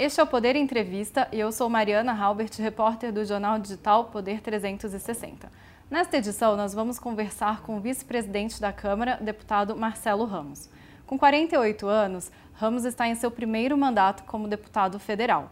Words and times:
Este 0.00 0.18
é 0.18 0.22
o 0.22 0.26
Poder 0.26 0.56
Entrevista 0.56 1.28
e 1.30 1.38
eu 1.38 1.52
sou 1.52 1.68
Mariana 1.68 2.14
Halbert, 2.14 2.58
repórter 2.58 3.12
do 3.12 3.22
jornal 3.22 3.58
digital 3.58 4.06
Poder 4.06 4.40
360. 4.40 5.52
Nesta 5.90 6.16
edição, 6.16 6.56
nós 6.56 6.72
vamos 6.72 6.98
conversar 6.98 7.60
com 7.60 7.76
o 7.76 7.80
vice-presidente 7.80 8.58
da 8.58 8.72
Câmara, 8.72 9.18
deputado 9.20 9.76
Marcelo 9.76 10.24
Ramos. 10.24 10.70
Com 11.06 11.18
48 11.18 11.86
anos, 11.86 12.32
Ramos 12.54 12.86
está 12.86 13.06
em 13.08 13.14
seu 13.14 13.30
primeiro 13.30 13.76
mandato 13.76 14.22
como 14.22 14.48
deputado 14.48 14.98
federal. 14.98 15.50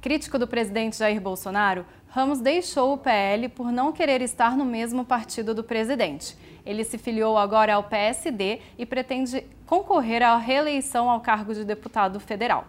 Crítico 0.00 0.38
do 0.38 0.48
presidente 0.48 0.96
Jair 0.96 1.20
Bolsonaro, 1.20 1.84
Ramos 2.08 2.40
deixou 2.40 2.94
o 2.94 2.96
PL 2.96 3.50
por 3.50 3.70
não 3.70 3.92
querer 3.92 4.22
estar 4.22 4.56
no 4.56 4.64
mesmo 4.64 5.04
partido 5.04 5.54
do 5.54 5.62
presidente. 5.62 6.34
Ele 6.64 6.82
se 6.82 6.96
filiou 6.96 7.36
agora 7.36 7.74
ao 7.74 7.84
PSD 7.84 8.58
e 8.78 8.86
pretende 8.86 9.44
concorrer 9.66 10.22
à 10.22 10.38
reeleição 10.38 11.10
ao 11.10 11.20
cargo 11.20 11.52
de 11.52 11.62
deputado 11.62 12.18
federal. 12.18 12.64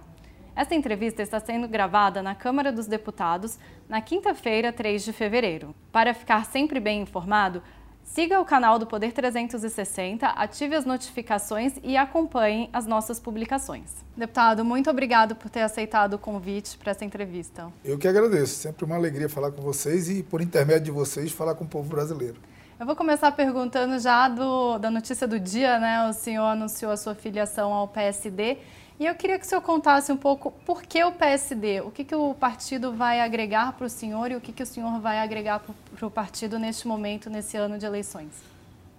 Esta 0.56 0.76
entrevista 0.76 1.24
está 1.24 1.40
sendo 1.40 1.68
gravada 1.68 2.22
na 2.22 2.36
Câmara 2.36 2.72
dos 2.72 2.86
Deputados 2.86 3.58
na 3.90 4.00
quinta-feira, 4.02 4.72
3 4.72 5.04
de 5.04 5.12
fevereiro. 5.12 5.74
Para 5.92 6.14
ficar 6.14 6.46
sempre 6.46 6.80
bem 6.80 7.02
informado, 7.02 7.64
siga 8.04 8.40
o 8.40 8.46
canal 8.46 8.78
do 8.78 8.86
Poder 8.86 9.14
360, 9.14 10.28
ative 10.28 10.76
as 10.76 10.86
notificações 10.86 11.74
e 11.82 11.98
acompanhe 11.98 12.70
as 12.72 12.86
nossas 12.86 13.20
publicações. 13.20 14.06
Deputado, 14.16 14.64
muito 14.64 14.92
obrigado 14.92 15.36
por 15.36 15.50
ter 15.50 15.62
aceitado 15.62 16.14
o 16.14 16.20
convite 16.20 16.78
para 16.78 16.92
essa 16.92 17.04
entrevista. 17.04 17.74
Eu 17.84 17.98
que 17.98 18.08
agradeço. 18.08 18.54
Sempre 18.54 18.86
uma 18.86 18.96
alegria 18.96 19.28
falar 19.28 19.52
com 19.52 19.62
vocês 19.64 20.08
e, 20.08 20.22
por 20.22 20.40
intermédio 20.40 20.86
de 20.86 20.92
vocês, 20.92 21.32
falar 21.32 21.56
com 21.56 21.64
o 21.64 21.68
povo 21.68 21.90
brasileiro. 21.90 22.40
Eu 22.80 22.86
vou 22.86 22.96
começar 22.96 23.32
perguntando 23.32 23.98
já 23.98 24.28
do, 24.28 24.78
da 24.78 24.92
notícia 24.92 25.28
do 25.28 25.40
dia, 25.40 25.80
né? 25.80 26.08
O 26.10 26.14
senhor 26.14 26.46
anunciou 26.46 26.92
a 26.92 26.98
sua 26.98 27.16
filiação 27.16 27.73
ao 27.73 27.88
PSD. 27.88 28.58
E 28.99 29.05
eu 29.05 29.16
queria 29.16 29.39
que 29.39 29.45
o 29.45 29.49
senhor 29.49 29.61
contasse 29.61 30.11
um 30.11 30.17
pouco 30.17 30.52
por 30.66 30.83
que 30.83 31.03
o 31.03 31.11
PSD, 31.11 31.81
o 31.81 31.89
que, 31.89 32.03
que 32.03 32.16
o 32.16 32.33
partido 32.36 32.94
vai 32.94 33.22
agregar 33.22 33.73
para 33.73 33.88
o 33.88 33.89
senhor 33.89 34.31
e 34.31 34.36
o 34.36 34.41
que, 34.41 34.52
que 34.52 34.61
o 34.61 34.66
senhor 34.66 34.99
vai 34.99 35.19
agregar 35.19 35.59
para 35.95 36.08
o 36.08 36.11
partido 36.11 36.59
neste 36.59 36.88
momento, 36.88 37.30
nesse 37.30 37.58
ano 37.58 37.77
de 37.77 37.86
eleições. 37.86 38.30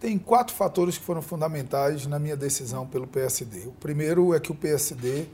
Tem 0.00 0.18
quatro 0.18 0.54
fatores 0.54 0.98
que 0.98 1.04
foram 1.04 1.22
fundamentais 1.22 2.06
na 2.06 2.18
minha 2.18 2.36
decisão 2.36 2.86
pelo 2.86 3.06
PSD. 3.06 3.68
O 3.68 3.72
primeiro 3.72 4.34
é 4.34 4.40
que 4.40 4.50
o 4.50 4.54
PSD 4.54 5.26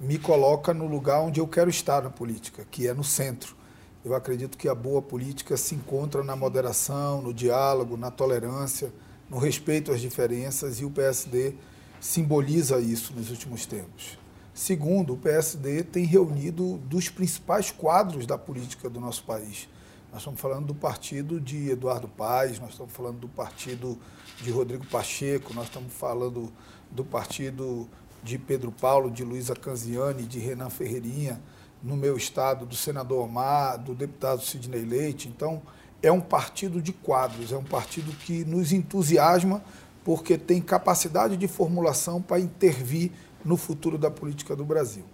me 0.00 0.18
coloca 0.18 0.74
no 0.74 0.86
lugar 0.86 1.20
onde 1.20 1.38
eu 1.38 1.46
quero 1.46 1.70
estar 1.70 2.02
na 2.02 2.10
política, 2.10 2.66
que 2.70 2.88
é 2.88 2.92
no 2.92 3.04
centro. 3.04 3.56
Eu 4.04 4.16
acredito 4.16 4.58
que 4.58 4.68
a 4.68 4.74
boa 4.74 5.00
política 5.00 5.56
se 5.56 5.76
encontra 5.76 6.24
na 6.24 6.34
moderação, 6.34 7.22
no 7.22 7.32
diálogo, 7.32 7.96
na 7.96 8.10
tolerância, 8.10 8.92
no 9.30 9.38
respeito 9.38 9.92
às 9.92 10.00
diferenças 10.00 10.80
e 10.80 10.84
o 10.84 10.90
PSD 10.90 11.54
simboliza 12.02 12.80
isso 12.80 13.14
nos 13.14 13.30
últimos 13.30 13.64
tempos. 13.64 14.18
Segundo, 14.52 15.12
o 15.12 15.16
PSD 15.16 15.84
tem 15.84 16.04
reunido 16.04 16.76
dos 16.78 17.08
principais 17.08 17.70
quadros 17.70 18.26
da 18.26 18.36
política 18.36 18.90
do 18.90 18.98
nosso 18.98 19.22
país. 19.22 19.68
Nós 20.10 20.22
estamos 20.22 20.40
falando 20.40 20.66
do 20.66 20.74
partido 20.74 21.40
de 21.40 21.70
Eduardo 21.70 22.08
Paes, 22.08 22.58
nós 22.58 22.70
estamos 22.70 22.92
falando 22.92 23.20
do 23.20 23.28
partido 23.28 23.96
de 24.42 24.50
Rodrigo 24.50 24.84
Pacheco, 24.88 25.54
nós 25.54 25.66
estamos 25.66 25.92
falando 25.92 26.52
do 26.90 27.04
partido 27.04 27.88
de 28.20 28.36
Pedro 28.36 28.72
Paulo, 28.72 29.08
de 29.08 29.22
Luísa 29.22 29.54
Canziani, 29.54 30.24
de 30.24 30.40
Renan 30.40 30.70
Ferreirinha, 30.70 31.40
no 31.80 31.96
meu 31.96 32.16
estado, 32.16 32.66
do 32.66 32.74
senador 32.74 33.24
Omar, 33.24 33.78
do 33.78 33.94
deputado 33.94 34.42
Sidney 34.42 34.84
Leite. 34.84 35.28
Então, 35.28 35.62
é 36.02 36.10
um 36.10 36.20
partido 36.20 36.82
de 36.82 36.92
quadros, 36.92 37.52
é 37.52 37.56
um 37.56 37.64
partido 37.64 38.10
que 38.10 38.44
nos 38.44 38.72
entusiasma 38.72 39.62
porque 40.04 40.36
tem 40.36 40.60
capacidade 40.60 41.36
de 41.36 41.46
formulação 41.46 42.20
para 42.20 42.40
intervir 42.40 43.12
no 43.44 43.56
futuro 43.56 43.98
da 43.98 44.10
política 44.10 44.54
do 44.54 44.64
Brasil. 44.64 45.04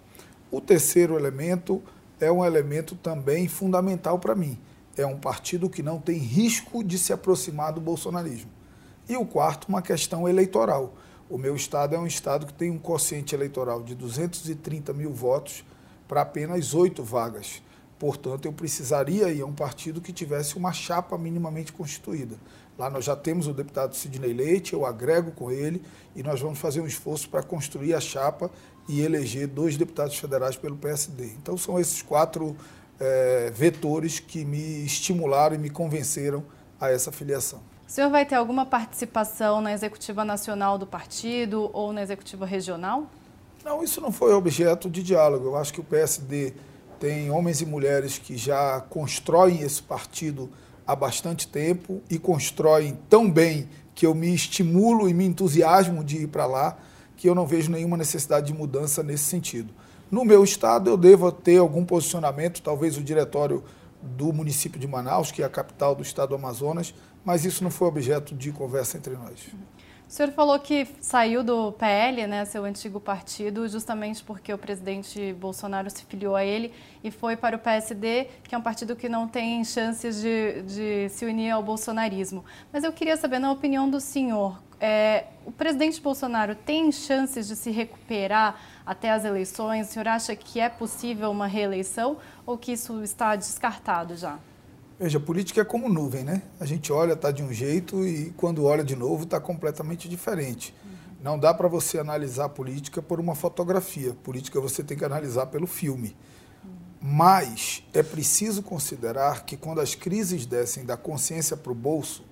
O 0.51 0.59
terceiro 0.59 1.17
elemento 1.17 1.81
é 2.19 2.31
um 2.31 2.43
elemento 2.43 2.95
também 2.95 3.47
fundamental 3.47 4.19
para 4.19 4.35
mim. 4.35 4.59
É 4.97 5.05
um 5.05 5.17
partido 5.17 5.69
que 5.69 5.83
não 5.83 5.99
tem 5.99 6.17
risco 6.17 6.83
de 6.83 6.97
se 6.97 7.13
aproximar 7.13 7.71
do 7.71 7.79
bolsonarismo. 7.79 8.51
E 9.07 9.15
o 9.15 9.25
quarto, 9.25 9.67
uma 9.69 9.81
questão 9.81 10.27
eleitoral. 10.27 10.93
O 11.29 11.37
meu 11.37 11.55
estado 11.55 11.95
é 11.95 11.99
um 11.99 12.07
estado 12.07 12.45
que 12.45 12.53
tem 12.53 12.71
um 12.71 12.79
quociente 12.79 13.35
eleitoral 13.35 13.83
de 13.83 13.95
230 13.95 14.91
mil 14.93 15.13
votos 15.13 15.63
para 16.07 16.21
apenas 16.21 16.73
oito 16.73 17.03
vagas. 17.03 17.61
Portanto, 17.99 18.45
eu 18.45 18.53
precisaria 18.53 19.29
ir 19.29 19.41
a 19.41 19.45
um 19.45 19.53
partido 19.53 19.99
que 19.99 20.13
tivesse 20.13 20.55
uma 20.55 20.71
chapa 20.71 21.17
minimamente 21.17 21.73
constituída. 21.73 22.37
Lá 22.77 22.89
nós 22.89 23.03
já 23.03 23.15
temos 23.15 23.45
o 23.45 23.53
deputado 23.53 23.93
Sidney 23.93 24.31
Leite, 24.31 24.71
eu 24.71 24.85
agrego 24.85 25.31
com 25.31 25.51
ele 25.51 25.83
e 26.15 26.23
nós 26.23 26.39
vamos 26.39 26.59
fazer 26.59 26.79
um 26.79 26.87
esforço 26.87 27.29
para 27.29 27.43
construir 27.43 27.93
a 27.93 27.99
chapa 27.99 28.49
e 28.87 29.01
eleger 29.01 29.47
dois 29.47 29.75
deputados 29.75 30.17
federais 30.17 30.55
pelo 30.55 30.77
PSD. 30.77 31.25
Então 31.41 31.57
são 31.57 31.77
esses 31.77 32.01
quatro 32.01 32.55
é, 32.97 33.51
vetores 33.53 34.19
que 34.21 34.45
me 34.45 34.85
estimularam 34.85 35.55
e 35.55 35.57
me 35.59 35.69
convenceram 35.69 36.45
a 36.79 36.89
essa 36.89 37.11
filiação. 37.11 37.59
O 37.85 37.91
senhor 37.91 38.09
vai 38.09 38.25
ter 38.25 38.35
alguma 38.35 38.65
participação 38.65 39.59
na 39.59 39.73
executiva 39.73 40.23
nacional 40.23 40.77
do 40.77 40.87
partido 40.87 41.69
ou 41.73 41.91
na 41.91 42.01
executiva 42.01 42.45
regional? 42.45 43.07
Não, 43.65 43.83
isso 43.83 43.99
não 43.99 44.11
foi 44.11 44.33
objeto 44.33 44.89
de 44.89 45.03
diálogo. 45.03 45.47
Eu 45.47 45.57
acho 45.57 45.73
que 45.73 45.81
o 45.81 45.83
PSD 45.83 46.53
tem 46.99 47.31
homens 47.31 47.61
e 47.61 47.65
mulheres 47.65 48.17
que 48.17 48.35
já 48.35 48.81
constroem 48.81 49.61
esse 49.61 49.81
partido 49.81 50.49
há 50.85 50.95
bastante 50.95 51.47
tempo 51.47 52.01
e 52.09 52.19
constroem 52.19 52.97
tão 53.09 53.31
bem 53.31 53.69
que 53.95 54.05
eu 54.05 54.13
me 54.13 54.33
estimulo 54.33 55.07
e 55.09 55.13
me 55.13 55.25
entusiasmo 55.25 56.03
de 56.03 56.23
ir 56.23 56.27
para 56.27 56.45
lá, 56.45 56.77
que 57.15 57.29
eu 57.29 57.35
não 57.35 57.45
vejo 57.45 57.71
nenhuma 57.71 57.97
necessidade 57.97 58.47
de 58.47 58.53
mudança 58.53 59.01
nesse 59.03 59.23
sentido. 59.23 59.73
No 60.11 60.25
meu 60.25 60.43
estado, 60.43 60.89
eu 60.89 60.97
devo 60.97 61.31
ter 61.31 61.57
algum 61.57 61.85
posicionamento, 61.85 62.61
talvez 62.61 62.97
o 62.97 63.03
diretório 63.03 63.63
do 64.01 64.33
município 64.33 64.79
de 64.79 64.87
Manaus, 64.87 65.31
que 65.31 65.41
é 65.41 65.45
a 65.45 65.49
capital 65.49 65.93
do 65.93 66.01
estado 66.01 66.29
do 66.29 66.35
Amazonas, 66.35 66.93
mas 67.23 67.45
isso 67.45 67.63
não 67.63 67.71
foi 67.71 67.87
objeto 67.87 68.33
de 68.33 68.51
conversa 68.51 68.97
entre 68.97 69.13
nós. 69.13 69.47
O 70.09 70.11
senhor 70.11 70.31
falou 70.31 70.57
que 70.57 70.87
saiu 70.99 71.43
do 71.43 71.71
PL, 71.73 72.25
né, 72.25 72.43
seu 72.43 72.65
antigo 72.65 72.99
partido, 72.99 73.67
justamente 73.67 74.23
porque 74.23 74.51
o 74.51 74.57
presidente 74.57 75.33
Bolsonaro 75.33 75.87
se 75.87 76.03
filiou 76.03 76.35
a 76.35 76.43
ele 76.43 76.73
e 77.03 77.11
foi 77.11 77.37
para 77.37 77.55
o 77.55 77.59
PSD, 77.59 78.27
que 78.43 78.55
é 78.55 78.57
um 78.57 78.61
partido 78.61 78.95
que 78.95 79.07
não 79.07 79.27
tem 79.27 79.63
chances 79.63 80.19
de, 80.19 80.63
de 80.63 81.09
se 81.09 81.25
unir 81.25 81.51
ao 81.51 81.61
bolsonarismo. 81.61 82.43
Mas 82.73 82.83
eu 82.83 82.91
queria 82.91 83.15
saber, 83.17 83.37
na 83.37 83.51
opinião 83.51 83.87
do 83.87 83.99
senhor, 83.99 84.59
é, 84.79 85.25
o 85.45 85.51
presidente 85.51 86.01
Bolsonaro 86.01 86.55
tem 86.55 86.91
chances 86.91 87.47
de 87.47 87.55
se 87.55 87.69
recuperar 87.69 88.59
até 88.83 89.11
as 89.11 89.23
eleições? 89.23 89.89
O 89.89 89.91
senhor 89.91 90.07
acha 90.07 90.35
que 90.35 90.59
é 90.59 90.69
possível 90.69 91.29
uma 91.29 91.45
reeleição 91.45 92.17
ou 92.47 92.57
que 92.57 92.71
isso 92.71 93.03
está 93.03 93.35
descartado 93.35 94.17
já? 94.17 94.39
Veja, 94.99 95.17
política 95.17 95.61
é 95.61 95.63
como 95.63 95.87
nuvem, 95.87 96.25
né? 96.25 96.41
A 96.59 96.65
gente 96.65 96.91
olha, 96.91 97.13
está 97.13 97.31
de 97.31 97.41
um 97.41 97.53
jeito 97.53 98.05
e 98.05 98.31
quando 98.31 98.65
olha 98.65 98.83
de 98.83 98.97
novo 98.97 99.23
está 99.23 99.39
completamente 99.39 100.09
diferente. 100.09 100.75
Não 101.23 101.39
dá 101.39 101.53
para 101.53 101.69
você 101.69 101.99
analisar 101.99 102.45
a 102.45 102.49
política 102.49 103.01
por 103.01 103.17
uma 103.17 103.33
fotografia. 103.33 104.13
Política 104.13 104.59
você 104.59 104.83
tem 104.83 104.97
que 104.97 105.05
analisar 105.05 105.45
pelo 105.45 105.65
filme. 105.65 106.17
Mas 107.01 107.81
é 107.93 108.03
preciso 108.03 108.61
considerar 108.61 109.45
que 109.45 109.55
quando 109.55 109.79
as 109.79 109.95
crises 109.95 110.45
descem 110.45 110.83
da 110.83 110.97
consciência 110.97 111.55
para 111.55 111.71
o 111.71 111.75
bolso, 111.75 112.25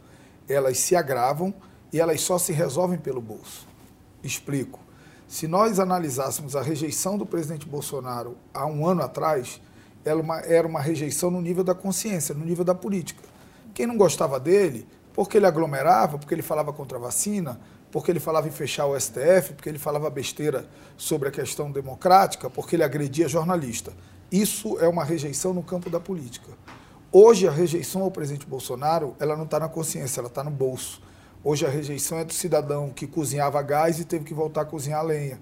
elas 0.45 0.77
se 0.77 0.93
agravam 0.93 1.53
e 1.93 2.01
elas 2.01 2.19
só 2.19 2.37
se 2.37 2.51
resolvem 2.51 2.99
pelo 2.99 3.21
bolso. 3.21 3.65
Explico. 4.21 4.81
Se 5.25 5.47
nós 5.47 5.79
analisássemos 5.79 6.53
a 6.53 6.61
rejeição 6.61 7.17
do 7.17 7.25
presidente 7.25 7.65
Bolsonaro 7.65 8.37
há 8.53 8.65
um 8.65 8.85
ano 8.85 9.03
atrás, 9.03 9.61
era 10.07 10.19
uma, 10.19 10.39
era 10.39 10.67
uma 10.67 10.81
rejeição 10.81 11.29
no 11.29 11.41
nível 11.41 11.63
da 11.63 11.75
consciência, 11.75 12.33
no 12.33 12.45
nível 12.45 12.63
da 12.63 12.73
política. 12.73 13.23
Quem 13.73 13.85
não 13.85 13.97
gostava 13.97 14.39
dele, 14.39 14.87
porque 15.13 15.37
ele 15.37 15.45
aglomerava, 15.45 16.17
porque 16.17 16.33
ele 16.33 16.41
falava 16.41 16.71
contra 16.71 16.97
a 16.97 17.01
vacina, 17.01 17.59
porque 17.91 18.11
ele 18.11 18.19
falava 18.19 18.47
em 18.47 18.51
fechar 18.51 18.85
o 18.85 18.99
STF, 18.99 19.53
porque 19.53 19.69
ele 19.69 19.79
falava 19.79 20.09
besteira 20.09 20.65
sobre 20.95 21.29
a 21.29 21.31
questão 21.31 21.71
democrática, 21.71 22.49
porque 22.49 22.75
ele 22.75 22.83
agredia 22.83 23.27
jornalista. 23.27 23.93
Isso 24.31 24.77
é 24.79 24.87
uma 24.87 25.03
rejeição 25.03 25.53
no 25.53 25.63
campo 25.63 25.89
da 25.89 25.99
política. 25.99 26.51
Hoje 27.11 27.47
a 27.47 27.51
rejeição 27.51 28.01
ao 28.01 28.11
presidente 28.11 28.45
Bolsonaro, 28.45 29.15
ela 29.19 29.35
não 29.35 29.45
está 29.45 29.59
na 29.59 29.69
consciência, 29.69 30.19
ela 30.19 30.27
está 30.27 30.43
no 30.43 30.51
bolso. 30.51 31.01
Hoje 31.43 31.65
a 31.65 31.69
rejeição 31.69 32.17
é 32.19 32.25
do 32.25 32.33
cidadão 32.33 32.89
que 32.89 33.07
cozinhava 33.07 33.61
gás 33.61 33.99
e 33.99 34.05
teve 34.05 34.25
que 34.25 34.33
voltar 34.33 34.61
a 34.61 34.65
cozinhar 34.65 35.05
lenha. 35.05 35.39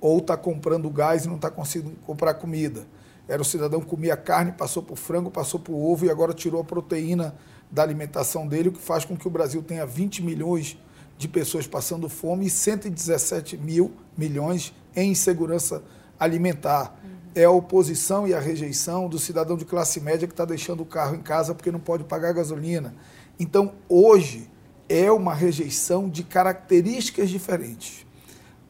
Ou 0.00 0.18
está 0.18 0.36
comprando 0.36 0.90
gás 0.90 1.24
e 1.24 1.28
não 1.28 1.36
está 1.36 1.50
conseguindo 1.50 1.96
comprar 2.04 2.34
comida. 2.34 2.86
Era 3.28 3.42
o 3.42 3.44
cidadão 3.44 3.80
que 3.80 3.86
comia 3.86 4.16
carne, 4.16 4.52
passou 4.52 4.82
para 4.82 4.92
o 4.92 4.96
frango, 4.96 5.30
passou 5.30 5.58
para 5.58 5.72
o 5.72 5.92
ovo 5.92 6.06
e 6.06 6.10
agora 6.10 6.32
tirou 6.32 6.60
a 6.60 6.64
proteína 6.64 7.34
da 7.70 7.82
alimentação 7.82 8.46
dele, 8.46 8.68
o 8.68 8.72
que 8.72 8.80
faz 8.80 9.04
com 9.04 9.16
que 9.16 9.26
o 9.26 9.30
Brasil 9.30 9.62
tenha 9.62 9.84
20 9.84 10.22
milhões 10.22 10.78
de 11.18 11.26
pessoas 11.26 11.66
passando 11.66 12.08
fome 12.08 12.46
e 12.46 12.50
117 12.50 13.56
mil 13.56 13.92
milhões 14.16 14.72
em 14.94 15.10
insegurança 15.10 15.82
alimentar. 16.18 16.96
É 17.34 17.44
a 17.44 17.50
oposição 17.50 18.26
e 18.26 18.32
a 18.32 18.40
rejeição 18.40 19.08
do 19.08 19.18
cidadão 19.18 19.56
de 19.56 19.64
classe 19.64 20.00
média 20.00 20.26
que 20.26 20.32
está 20.32 20.44
deixando 20.44 20.82
o 20.82 20.86
carro 20.86 21.16
em 21.16 21.20
casa 21.20 21.54
porque 21.54 21.70
não 21.70 21.80
pode 21.80 22.04
pagar 22.04 22.32
gasolina. 22.32 22.94
Então, 23.38 23.74
hoje, 23.88 24.48
é 24.88 25.10
uma 25.10 25.34
rejeição 25.34 26.08
de 26.08 26.22
características 26.22 27.28
diferentes. 27.28 28.06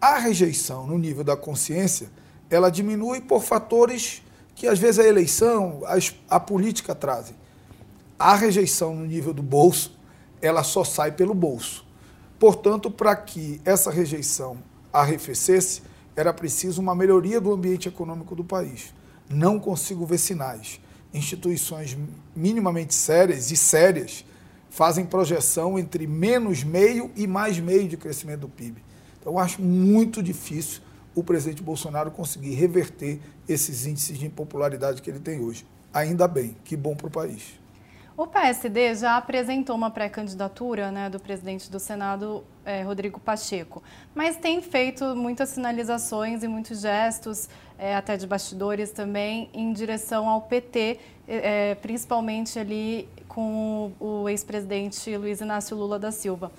A 0.01 0.19
rejeição 0.19 0.87
no 0.87 0.99
nível 0.99 1.23
da 1.23 1.37
consciência 1.37 2.11
ela 2.49 2.71
diminui 2.71 3.21
por 3.21 3.43
fatores 3.43 4.23
que 4.57 4.67
às 4.67 4.79
vezes 4.79 4.99
a 4.99 5.07
eleição, 5.07 5.83
a, 5.85 6.37
a 6.37 6.41
política 6.41 6.95
trazem. 6.95 7.37
A 8.19 8.35
rejeição 8.35 8.97
no 8.97 9.05
nível 9.05 9.35
do 9.35 9.43
bolso, 9.43 9.97
ela 10.41 10.65
só 10.65 10.83
sai 10.83 11.13
pelo 11.13 11.35
bolso. 11.35 11.87
Portanto, 12.39 12.91
para 12.91 13.15
que 13.15 13.61
essa 13.65 13.91
rejeição 13.91 14.57
arrefecesse, 14.91 15.83
era 16.17 16.33
preciso 16.33 16.81
uma 16.81 16.95
melhoria 16.95 17.39
do 17.39 17.53
ambiente 17.53 17.89
econômico 17.89 18.35
do 18.35 18.43
país. 18.43 18.95
Não 19.29 19.61
consigo 19.61 20.07
ver 20.07 20.17
sinais. 20.17 20.81
Instituições 21.13 21.97
minimamente 22.35 22.95
sérias 22.95 23.51
e 23.51 23.57
sérias 23.57 24.25
fazem 24.71 25.05
projeção 25.05 25.79
entre 25.79 26.07
menos 26.07 26.65
meio 26.65 27.11
e 27.15 27.27
mais 27.27 27.59
meio 27.59 27.87
de 27.87 27.99
crescimento 27.99 28.41
do 28.41 28.49
PIB. 28.49 28.83
Então, 29.21 29.39
acho 29.39 29.61
muito 29.61 30.23
difícil 30.23 30.81
o 31.17 31.25
presidente 31.25 31.63
Bolsonaro 31.63 32.11
conseguir 32.11 32.55
reverter 32.55 33.19
esses 33.49 33.87
índices 33.87 34.19
de 34.19 34.27
impopularidade 34.27 35.01
que 35.01 35.11
ele 35.11 35.19
tem 35.19 35.41
hoje. 35.41 35.67
Ainda 35.93 36.29
bem, 36.29 36.55
que 36.63 36.77
bom 36.77 36.95
para 36.95 37.07
o 37.07 37.11
país. 37.11 37.59
O 38.17 38.27
PSD 38.27 38.95
já 38.95 39.17
apresentou 39.17 39.75
uma 39.75 39.91
pré-candidatura 39.91 40.91
né, 40.91 41.11
do 41.11 41.19
presidente 41.19 41.71
do 41.71 41.79
Senado, 41.79 42.45
é, 42.65 42.83
Rodrigo 42.83 43.19
Pacheco, 43.21 43.83
mas 44.15 44.37
tem 44.37 44.63
feito 44.63 45.15
muitas 45.15 45.51
sinalizações 45.51 46.43
e 46.43 46.49
muitos 46.49 46.81
gestos, 46.81 47.49
é, 47.79 47.95
até 47.95 48.17
de 48.17 48.27
bastidores 48.27 48.91
também, 48.91 49.51
em 49.53 49.71
direção 49.73 50.29
ao 50.29 50.43
PT, 50.43 50.99
é, 51.29 51.75
principalmente 51.77 52.59
ali 52.59 53.09
com 53.29 53.93
o, 54.01 54.23
o 54.23 54.29
ex-presidente 54.31 55.15
Luiz 55.17 55.41
Inácio 55.43 55.77
Lula 55.77 55.99
da 55.99 56.11
Silva. 56.11 56.51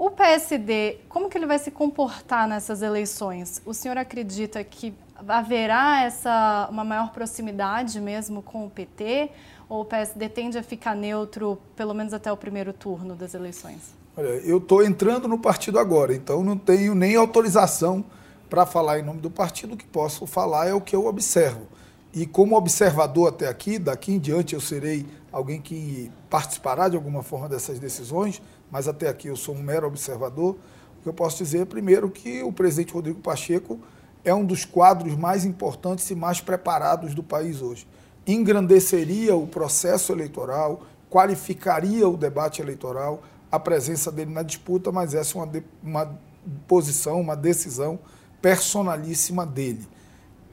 O 0.00 0.10
PSD, 0.10 0.96
como 1.10 1.28
que 1.28 1.36
ele 1.36 1.44
vai 1.44 1.58
se 1.58 1.70
comportar 1.70 2.48
nessas 2.48 2.80
eleições? 2.80 3.60
O 3.66 3.74
senhor 3.74 3.98
acredita 3.98 4.64
que 4.64 4.94
haverá 5.28 6.04
essa 6.04 6.66
uma 6.70 6.82
maior 6.82 7.12
proximidade 7.12 8.00
mesmo 8.00 8.40
com 8.40 8.64
o 8.64 8.70
PT? 8.70 9.30
Ou 9.68 9.82
o 9.82 9.84
PSD 9.84 10.30
tende 10.30 10.56
a 10.56 10.62
ficar 10.62 10.96
neutro, 10.96 11.58
pelo 11.76 11.92
menos 11.92 12.14
até 12.14 12.32
o 12.32 12.36
primeiro 12.38 12.72
turno 12.72 13.14
das 13.14 13.34
eleições? 13.34 13.94
Olha, 14.16 14.28
eu 14.28 14.56
estou 14.56 14.82
entrando 14.82 15.28
no 15.28 15.38
partido 15.38 15.78
agora, 15.78 16.14
então 16.14 16.42
não 16.42 16.56
tenho 16.56 16.94
nem 16.94 17.14
autorização 17.14 18.02
para 18.48 18.64
falar 18.64 19.00
em 19.00 19.02
nome 19.02 19.20
do 19.20 19.30
partido. 19.30 19.74
O 19.74 19.76
que 19.76 19.84
posso 19.84 20.26
falar 20.26 20.66
é 20.66 20.72
o 20.72 20.80
que 20.80 20.96
eu 20.96 21.04
observo. 21.04 21.66
E 22.14 22.24
como 22.24 22.56
observador 22.56 23.28
até 23.28 23.48
aqui, 23.48 23.78
daqui 23.78 24.14
em 24.14 24.18
diante 24.18 24.54
eu 24.54 24.62
serei 24.62 25.04
alguém 25.30 25.60
que 25.60 26.10
participará 26.30 26.88
de 26.88 26.96
alguma 26.96 27.22
forma 27.22 27.50
dessas 27.50 27.78
decisões, 27.78 28.40
mas 28.70 28.88
até 28.88 29.08
aqui 29.08 29.28
eu 29.28 29.36
sou 29.36 29.54
um 29.54 29.62
mero 29.62 29.86
observador. 29.86 30.56
O 30.98 31.02
que 31.02 31.08
eu 31.08 31.14
posso 31.14 31.38
dizer 31.38 31.60
é, 31.60 31.64
primeiro, 31.64 32.10
que 32.10 32.42
o 32.42 32.52
presidente 32.52 32.92
Rodrigo 32.92 33.20
Pacheco 33.20 33.78
é 34.24 34.34
um 34.34 34.44
dos 34.44 34.64
quadros 34.64 35.16
mais 35.16 35.44
importantes 35.44 36.08
e 36.10 36.14
mais 36.14 36.40
preparados 36.40 37.14
do 37.14 37.22
país 37.22 37.62
hoje. 37.62 37.86
Engrandeceria 38.26 39.34
o 39.34 39.46
processo 39.46 40.12
eleitoral, 40.12 40.82
qualificaria 41.10 42.08
o 42.08 42.16
debate 42.16 42.60
eleitoral, 42.60 43.22
a 43.50 43.58
presença 43.58 44.12
dele 44.12 44.32
na 44.32 44.42
disputa, 44.42 44.92
mas 44.92 45.14
essa 45.14 45.36
é 45.36 45.40
uma, 45.40 45.46
de, 45.46 45.62
uma 45.82 46.18
posição, 46.68 47.20
uma 47.20 47.34
decisão 47.34 47.98
personalíssima 48.40 49.44
dele. 49.44 49.86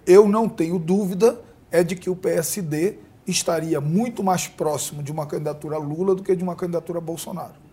Eu 0.06 0.28
não 0.28 0.48
tenho 0.48 0.80
dúvida 0.80 1.40
é 1.70 1.84
de 1.84 1.96
que 1.96 2.10
o 2.10 2.16
PSD 2.16 2.98
estaria 3.28 3.82
muito 3.82 4.24
mais 4.24 4.48
próximo 4.48 5.04
de 5.04 5.12
uma 5.12 5.26
candidatura 5.26 5.78
Lula 5.78 6.16
do 6.16 6.24
que 6.24 6.36
de 6.36 6.44
uma 6.44 6.56
candidatura 6.56 7.02
Bolsonaro. 7.02 7.67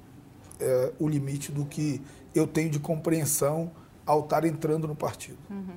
É 0.65 0.93
o 0.99 1.09
limite 1.09 1.53
do 1.53 1.65
que 1.65 2.01
eu 2.35 2.47
tenho 2.47 2.71
de 2.71 2.79
compreensão 2.79 3.71
ao 4.07 4.21
estar 4.21 4.45
entrando 4.45 4.89
no 4.89 4.95
partido. 4.95 5.39
Uhum. 5.51 5.77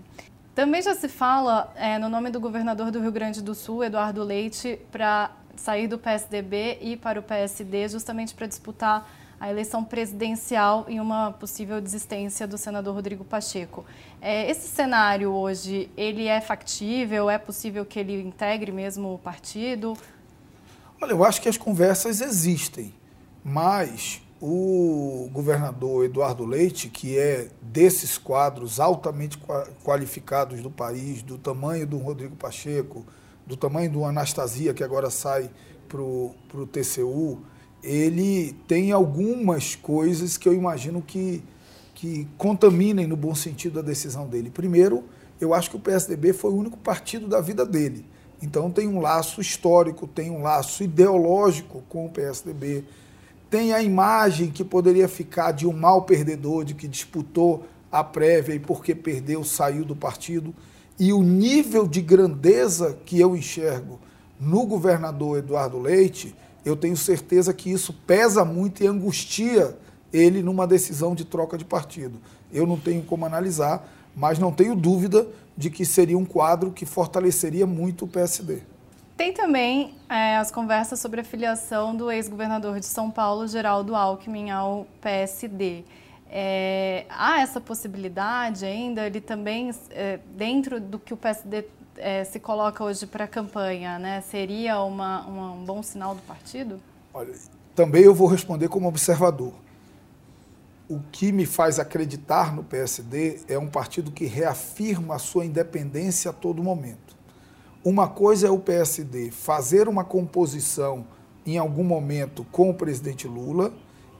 Também 0.55 0.81
já 0.81 0.95
se 0.95 1.07
fala 1.07 1.71
é, 1.75 1.99
no 1.99 2.09
nome 2.09 2.31
do 2.31 2.39
governador 2.39 2.89
do 2.89 2.99
Rio 2.99 3.11
Grande 3.11 3.43
do 3.43 3.53
Sul, 3.53 3.83
Eduardo 3.83 4.23
Leite, 4.23 4.79
para 4.91 5.31
sair 5.55 5.87
do 5.87 5.99
PSDB 5.99 6.79
e 6.81 6.93
ir 6.93 6.97
para 6.97 7.19
o 7.19 7.23
PSD, 7.23 7.87
justamente 7.87 8.33
para 8.33 8.47
disputar 8.47 9.07
a 9.39 9.51
eleição 9.51 9.83
presidencial 9.83 10.85
em 10.87 10.99
uma 10.99 11.31
possível 11.31 11.79
desistência 11.79 12.47
do 12.47 12.57
senador 12.57 12.95
Rodrigo 12.95 13.23
Pacheco. 13.23 13.85
É, 14.19 14.49
esse 14.49 14.67
cenário 14.67 15.31
hoje, 15.31 15.91
ele 15.95 16.25
é 16.25 16.41
factível? 16.41 17.29
É 17.29 17.37
possível 17.37 17.85
que 17.85 17.99
ele 17.99 18.19
integre 18.19 18.71
mesmo 18.71 19.13
o 19.13 19.19
partido? 19.19 19.95
Olha, 20.99 21.11
eu 21.11 21.23
acho 21.23 21.39
que 21.39 21.47
as 21.47 21.57
conversas 21.57 22.19
existem, 22.19 22.91
mas 23.43 24.23
o 24.41 25.29
governador 25.31 26.05
Eduardo 26.05 26.45
Leite, 26.45 26.89
que 26.89 27.17
é 27.17 27.47
desses 27.61 28.17
quadros 28.17 28.79
altamente 28.79 29.39
qualificados 29.83 30.61
do 30.61 30.69
país, 30.69 31.21
do 31.21 31.37
tamanho 31.37 31.87
do 31.87 31.97
Rodrigo 31.97 32.35
Pacheco, 32.35 33.05
do 33.45 33.57
tamanho 33.57 33.91
do 33.91 34.05
Anastasia, 34.05 34.73
que 34.73 34.83
agora 34.83 35.09
sai 35.09 35.49
para 35.87 36.01
o 36.01 36.67
TCU, 36.71 37.39
ele 37.81 38.53
tem 38.67 38.91
algumas 38.91 39.75
coisas 39.75 40.37
que 40.37 40.47
eu 40.47 40.53
imagino 40.53 41.01
que, 41.01 41.43
que 41.95 42.27
contaminem, 42.37 43.07
no 43.07 43.15
bom 43.15 43.33
sentido, 43.33 43.79
a 43.79 43.81
decisão 43.81 44.27
dele. 44.27 44.49
Primeiro, 44.49 45.05
eu 45.39 45.53
acho 45.53 45.69
que 45.69 45.77
o 45.77 45.79
PSDB 45.79 46.33
foi 46.33 46.51
o 46.51 46.55
único 46.55 46.77
partido 46.77 47.27
da 47.27 47.39
vida 47.39 47.65
dele. 47.65 48.05
Então 48.41 48.69
tem 48.69 48.87
um 48.87 48.99
laço 48.99 49.41
histórico, 49.41 50.05
tem 50.05 50.29
um 50.29 50.41
laço 50.41 50.83
ideológico 50.83 51.83
com 51.89 52.05
o 52.05 52.09
PSDB 52.09 52.83
tem 53.49 53.73
a 53.73 53.81
imagem 53.81 54.49
que 54.51 54.63
poderia 54.63 55.07
ficar 55.07 55.51
de 55.51 55.65
um 55.65 55.73
mal 55.73 56.01
perdedor, 56.03 56.65
de 56.65 56.73
que 56.73 56.87
disputou 56.87 57.65
a 57.91 58.03
prévia 58.03 58.53
e 58.53 58.59
porque 58.59 58.93
perdeu 58.93 59.43
saiu 59.43 59.85
do 59.85 59.95
partido. 59.95 60.53
E 60.99 61.13
o 61.13 61.21
nível 61.21 61.87
de 61.87 62.01
grandeza 62.01 62.97
que 63.05 63.19
eu 63.19 63.35
enxergo 63.35 63.99
no 64.39 64.65
governador 64.65 65.39
Eduardo 65.39 65.79
Leite, 65.79 66.35
eu 66.65 66.75
tenho 66.75 66.97
certeza 66.97 67.53
que 67.53 67.71
isso 67.71 67.93
pesa 68.05 68.43
muito 68.43 68.83
e 68.83 68.87
angustia 68.87 69.77
ele 70.11 70.41
numa 70.41 70.67
decisão 70.67 71.15
de 71.15 71.23
troca 71.23 71.57
de 71.57 71.65
partido. 71.65 72.19
Eu 72.51 72.65
não 72.65 72.77
tenho 72.77 73.03
como 73.03 73.25
analisar, 73.25 73.87
mas 74.15 74.39
não 74.39 74.51
tenho 74.51 74.75
dúvida 74.75 75.27
de 75.55 75.69
que 75.69 75.85
seria 75.85 76.17
um 76.17 76.25
quadro 76.25 76.71
que 76.71 76.85
fortaleceria 76.85 77.65
muito 77.65 78.05
o 78.05 78.07
PSD. 78.07 78.59
Tem 79.17 79.33
também 79.33 79.95
é, 80.07 80.37
as 80.37 80.51
conversas 80.51 80.99
sobre 80.99 81.21
a 81.21 81.23
filiação 81.23 81.95
do 81.95 82.11
ex-governador 82.11 82.79
de 82.79 82.85
São 82.85 83.09
Paulo, 83.09 83.47
Geraldo 83.47 83.95
Alckmin, 83.95 84.51
ao 84.51 84.85
PSD. 85.01 85.83
É, 86.29 87.03
há 87.09 87.41
essa 87.41 87.59
possibilidade 87.59 88.63
ainda? 88.63 89.07
Ele 89.07 89.19
também, 89.19 89.71
é, 89.89 90.19
dentro 90.35 90.79
do 90.79 90.99
que 90.99 91.15
o 91.15 91.17
PSD 91.17 91.65
é, 91.97 92.23
se 92.25 92.39
coloca 92.39 92.83
hoje 92.83 93.07
para 93.07 93.25
a 93.25 93.27
campanha, 93.27 93.97
né, 93.97 94.21
seria 94.21 94.83
uma, 94.83 95.25
uma, 95.25 95.51
um 95.53 95.65
bom 95.65 95.81
sinal 95.81 96.13
do 96.13 96.21
partido? 96.21 96.79
Olha, 97.11 97.33
também 97.73 98.03
eu 98.03 98.13
vou 98.13 98.27
responder 98.27 98.67
como 98.67 98.87
observador. 98.87 99.53
O 100.87 100.99
que 101.11 101.31
me 101.31 101.47
faz 101.47 101.79
acreditar 101.79 102.55
no 102.55 102.63
PSD 102.63 103.39
é 103.47 103.57
um 103.57 103.67
partido 103.67 104.11
que 104.11 104.25
reafirma 104.25 105.15
a 105.15 105.19
sua 105.19 105.43
independência 105.43 106.29
a 106.29 106.33
todo 106.33 106.61
momento. 106.61 107.06
Uma 107.83 108.07
coisa 108.07 108.47
é 108.47 108.51
o 108.51 108.59
PSD 108.59 109.31
fazer 109.31 109.87
uma 109.87 110.03
composição 110.03 111.05
em 111.45 111.57
algum 111.57 111.83
momento 111.83 112.45
com 112.51 112.69
o 112.69 112.73
presidente 112.73 113.27
Lula 113.27 113.71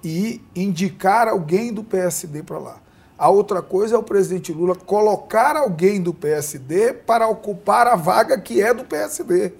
e 0.03 0.41
indicar 0.55 1.27
alguém 1.27 1.73
do 1.73 1.83
PSD 1.83 2.43
para 2.43 2.59
lá. 2.59 2.81
A 3.17 3.29
outra 3.29 3.61
coisa 3.61 3.95
é 3.95 3.97
o 3.97 4.03
presidente 4.03 4.53
Lula 4.53 4.75
colocar 4.75 5.57
alguém 5.57 6.01
do 6.01 6.13
PSD 6.13 6.93
para 6.93 7.27
ocupar 7.27 7.87
a 7.87 7.95
vaga 7.95 8.39
que 8.39 8.61
é 8.61 8.73
do 8.73 8.85
PSD. 8.85 9.53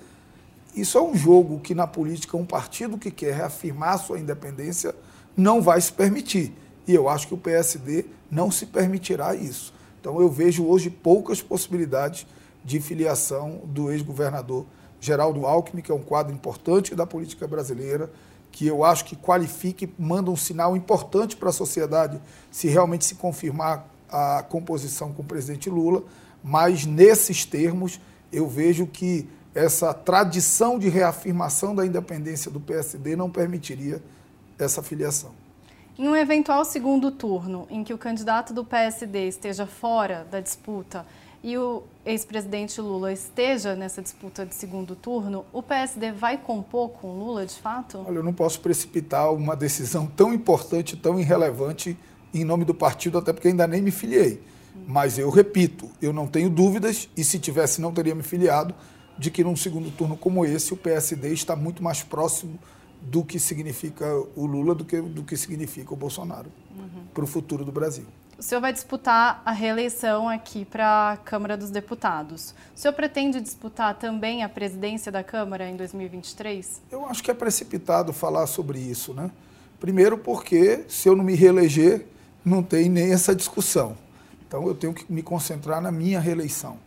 Isso 0.76 0.98
é 0.98 1.02
um 1.02 1.16
jogo 1.16 1.60
que 1.60 1.74
na 1.74 1.88
política 1.88 2.38
um 2.38 2.46
partido 2.46 3.00
que 3.00 3.10
quer 3.10 3.34
reafirmar 3.34 3.98
sua 3.98 4.20
independência 4.20 4.94
não 5.36 5.60
vai 5.60 5.82
se 5.82 5.92
permitir. 5.92 6.54
E 6.88 6.94
eu 6.94 7.10
acho 7.10 7.28
que 7.28 7.34
o 7.34 7.38
PSD 7.38 8.06
não 8.30 8.52
se 8.52 8.68
permitirá 8.68 9.34
isso. 9.34 9.74
Então 10.00 10.22
eu 10.22 10.30
vejo 10.30 10.66
hoje 10.66 10.92
poucas 10.92 11.42
possibilidades 11.42 12.28
de 12.68 12.82
filiação 12.82 13.62
do 13.64 13.90
ex-governador 13.90 14.66
Geraldo 15.00 15.46
Alckmin, 15.46 15.82
que 15.82 15.90
é 15.90 15.96
um 15.96 16.04
quadro 16.04 16.34
importante 16.34 16.94
da 16.94 17.08
política 17.08 17.48
brasileira, 17.48 18.12
que 18.52 18.68
eu 18.68 18.84
acho 18.84 19.06
que 19.06 19.16
qualifica 19.16 19.86
e 19.86 19.94
manda 19.98 20.30
um 20.30 20.36
sinal 20.36 20.76
importante 20.76 21.38
para 21.38 21.48
a 21.48 21.54
sociedade 21.54 22.20
se 22.52 22.68
realmente 22.68 23.06
se 23.06 23.16
confirmar 23.16 23.88
a 24.10 24.44
composição 24.44 25.14
com 25.14 25.22
o 25.22 25.26
presidente 25.26 25.70
Lula, 25.70 26.04
mas 26.44 26.86
nesses 26.86 27.46
termos 27.46 28.02
eu 28.34 28.50
vejo 28.50 28.86
que 28.86 29.30
essa 29.56 29.94
tradição 29.94 30.78
de 30.78 30.90
reafirmação 30.90 31.74
da 31.74 31.86
independência 31.86 32.52
do 32.52 32.60
PSD 32.60 33.16
não 33.16 33.30
permitiria 33.30 34.04
essa 34.60 34.84
filiação. 34.84 35.32
Em 35.98 36.06
um 36.08 36.16
eventual 36.16 36.66
segundo 36.66 37.12
turno, 37.12 37.66
em 37.70 37.82
que 37.82 37.94
o 37.94 37.98
candidato 37.98 38.54
do 38.54 38.66
PSD 38.66 39.30
esteja 39.30 39.66
fora 39.66 40.28
da 40.30 40.42
disputa, 40.42 41.06
e 41.48 41.58
o 41.58 41.84
ex-presidente 42.06 42.82
Lula 42.82 43.14
esteja 43.14 43.74
nessa 43.74 44.02
disputa 44.02 44.46
de 44.46 44.54
segundo 44.54 44.98
turno, 44.98 45.46
o 45.54 45.64
PSD 45.64 46.12
vai 46.12 46.38
compor 46.38 46.90
com 46.90 47.18
Lula 47.18 47.46
de 47.46 47.56
fato? 47.56 48.04
Olha, 48.06 48.18
eu 48.18 48.24
não 48.24 48.34
posso 48.34 48.60
precipitar 48.60 49.34
uma 49.34 49.56
decisão 49.56 50.06
tão 50.06 50.34
importante, 50.34 50.98
tão 50.98 51.18
irrelevante 51.18 51.98
em 52.34 52.44
nome 52.44 52.66
do 52.66 52.74
partido, 52.74 53.18
até 53.18 53.32
porque 53.32 53.48
ainda 53.48 53.66
nem 53.66 53.82
me 53.82 53.92
filiei. 53.92 54.44
Mas 54.86 55.18
eu 55.18 55.30
repito, 55.30 55.90
eu 56.02 56.12
não 56.12 56.28
tenho 56.28 56.50
dúvidas, 56.50 57.08
e 57.16 57.24
se 57.24 57.40
tivesse, 57.40 57.80
não 57.80 57.94
teria 57.94 58.14
me 58.14 58.24
filiado, 58.24 58.76
de 59.18 59.32
que 59.32 59.42
num 59.42 59.56
segundo 59.56 59.90
turno 59.90 60.18
como 60.18 60.44
esse, 60.44 60.74
o 60.74 60.78
PSD 60.78 61.32
está 61.32 61.56
muito 61.56 61.82
mais 61.82 62.04
próximo 62.04 62.60
do 63.02 63.24
que 63.24 63.40
significa 63.40 64.06
o 64.36 64.46
Lula 64.46 64.76
do 64.76 64.84
que, 64.84 65.00
do 65.00 65.24
que 65.24 65.38
significa 65.38 65.94
o 65.94 65.98
Bolsonaro 65.98 66.52
uhum. 66.78 67.06
para 67.14 67.24
o 67.24 67.28
futuro 67.28 67.64
do 67.64 67.72
Brasil. 67.72 68.06
O 68.40 68.44
senhor 68.44 68.62
vai 68.62 68.72
disputar 68.72 69.42
a 69.44 69.52
reeleição 69.52 70.30
aqui 70.30 70.64
para 70.64 71.14
a 71.14 71.18
Câmara 71.18 71.58
dos 71.58 71.72
Deputados. 71.72 72.54
O 72.76 72.80
senhor 72.80 72.94
pretende 72.94 73.42
disputar 73.42 73.96
também 73.96 74.44
a 74.44 74.50
presidência 74.50 75.12
da 75.12 75.24
Câmara 75.24 75.68
em 75.68 75.76
2023? 75.76 76.84
Eu 76.92 77.08
acho 77.08 77.24
que 77.24 77.32
é 77.32 77.34
precipitado 77.34 78.14
falar 78.14 78.46
sobre 78.46 78.78
isso, 78.78 79.12
né? 79.12 79.32
Primeiro 79.80 80.20
porque 80.20 80.86
se 80.88 81.10
eu 81.10 81.16
não 81.16 81.24
me 81.24 81.34
reeleger, 81.34 82.06
não 82.46 82.62
tem 82.62 82.90
nem 82.90 83.12
essa 83.12 83.34
discussão. 83.34 83.98
Então 84.48 84.68
eu 84.68 84.76
tenho 84.76 84.94
que 84.94 85.12
me 85.12 85.24
concentrar 85.24 85.82
na 85.82 85.92
minha 85.92 86.20
reeleição. 86.20 86.78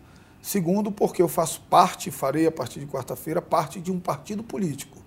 Segundo, 0.40 0.92
porque 0.92 1.20
eu 1.20 1.28
faço 1.28 1.62
parte, 1.62 2.12
farei 2.12 2.46
a 2.46 2.52
partir 2.52 2.78
de 2.78 2.86
quarta-feira, 2.86 3.42
parte 3.42 3.80
de 3.80 3.90
um 3.90 3.98
partido 3.98 4.44
político. 4.44 4.98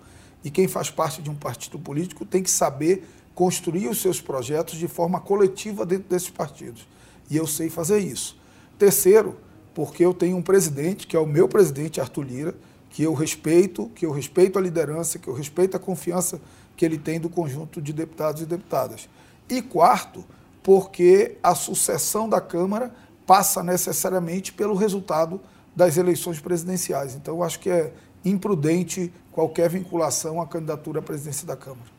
E 0.44 0.50
quem 0.50 0.68
faz 0.68 0.90
parte 0.90 1.22
de 1.22 1.30
um 1.30 1.34
partido 1.34 1.78
político 1.78 2.26
tem 2.26 2.42
que 2.42 2.50
saber 2.50 3.08
construir 3.34 3.88
os 3.88 4.00
seus 4.00 4.20
projetos 4.20 4.78
de 4.78 4.86
forma 4.86 5.20
coletiva 5.20 5.84
dentro 5.84 6.08
desses 6.08 6.30
partidos. 6.30 6.86
E 7.30 7.36
eu 7.36 7.46
sei 7.46 7.68
fazer 7.68 7.98
isso. 7.98 8.38
Terceiro, 8.78 9.36
porque 9.74 10.04
eu 10.04 10.14
tenho 10.14 10.36
um 10.36 10.42
presidente, 10.42 11.06
que 11.06 11.16
é 11.16 11.18
o 11.18 11.26
meu 11.26 11.48
presidente, 11.48 12.00
Arthur 12.00 12.22
Lira, 12.22 12.54
que 12.90 13.02
eu 13.02 13.12
respeito, 13.12 13.90
que 13.94 14.06
eu 14.06 14.12
respeito 14.12 14.58
a 14.58 14.62
liderança, 14.62 15.18
que 15.18 15.26
eu 15.26 15.34
respeito 15.34 15.76
a 15.76 15.80
confiança 15.80 16.40
que 16.76 16.84
ele 16.84 16.98
tem 16.98 17.18
do 17.18 17.28
conjunto 17.28 17.82
de 17.82 17.92
deputados 17.92 18.42
e 18.42 18.46
deputadas. 18.46 19.08
E 19.48 19.60
quarto, 19.60 20.24
porque 20.62 21.36
a 21.42 21.54
sucessão 21.54 22.28
da 22.28 22.40
Câmara 22.40 22.94
passa 23.26 23.62
necessariamente 23.62 24.52
pelo 24.52 24.74
resultado 24.74 25.40
das 25.74 25.96
eleições 25.96 26.38
presidenciais. 26.40 27.14
Então, 27.14 27.36
eu 27.36 27.42
acho 27.42 27.58
que 27.58 27.68
é 27.68 27.92
imprudente 28.24 29.12
qualquer 29.32 29.68
vinculação 29.68 30.40
à 30.40 30.46
candidatura 30.46 31.00
à 31.00 31.02
presidência 31.02 31.46
da 31.46 31.56
Câmara. 31.56 31.93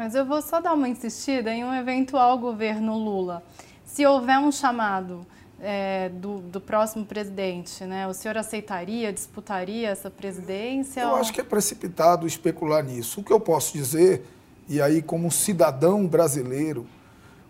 Mas 0.00 0.14
eu 0.14 0.24
vou 0.24 0.40
só 0.40 0.62
dar 0.62 0.72
uma 0.72 0.88
insistida 0.88 1.52
em 1.52 1.62
um 1.62 1.74
eventual 1.74 2.38
governo 2.38 2.96
Lula. 2.96 3.42
Se 3.84 4.06
houver 4.06 4.38
um 4.38 4.50
chamado 4.50 5.26
é, 5.60 6.08
do, 6.08 6.38
do, 6.38 6.58
próximo 6.58 7.04
presidente, 7.04 7.84
né, 7.84 8.08
o 8.08 8.14
senhor 8.14 8.38
aceitaria, 8.38 9.12
disputaria 9.12 9.90
essa 9.90 10.08
presidência? 10.10 11.02
Eu 11.02 11.08
ou... 11.10 11.16
acho 11.16 11.30
que 11.34 11.42
é 11.42 11.44
precipitado 11.44 12.26
especular 12.26 12.82
nisso. 12.82 13.20
O 13.20 13.22
que 13.22 13.30
eu 13.30 13.38
posso 13.38 13.74
dizer, 13.74 14.24
e 14.66 14.80
aí 14.80 15.02
como 15.02 15.30
cidadão 15.30 16.06
brasileiro, 16.06 16.86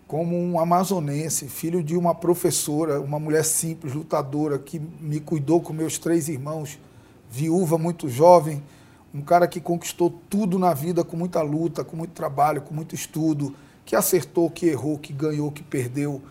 como 0.05 0.37
um 0.37 0.59
amazonense, 0.59 1.47
filho 1.47 1.81
de 1.81 1.95
uma 1.95 2.13
professora, 2.13 2.99
uma 2.99 3.17
mulher 3.17 3.45
simples, 3.45 3.93
lutadora, 3.93 4.59
que 4.59 4.77
me 4.77 5.21
cuidou 5.21 5.61
com 5.61 5.71
meus 5.71 5.97
três 5.97 6.27
irmãos, 6.27 6.77
viúva 7.29 7.77
muito 7.77 8.09
jovem, 8.09 8.61
um 9.13 9.21
cara 9.21 9.47
que 9.47 9.59
conquistou 9.59 10.09
tudo 10.29 10.57
na 10.57 10.73
vida 10.73 11.03
com 11.03 11.17
muita 11.17 11.41
luta, 11.41 11.83
com 11.83 11.95
muito 11.95 12.11
trabalho, 12.11 12.61
com 12.61 12.73
muito 12.73 12.95
estudo, 12.95 13.53
que 13.85 13.95
acertou, 13.95 14.49
que 14.49 14.67
errou, 14.67 14.97
que 14.97 15.11
ganhou, 15.11 15.51
que 15.51 15.63
perdeu, 15.63 16.21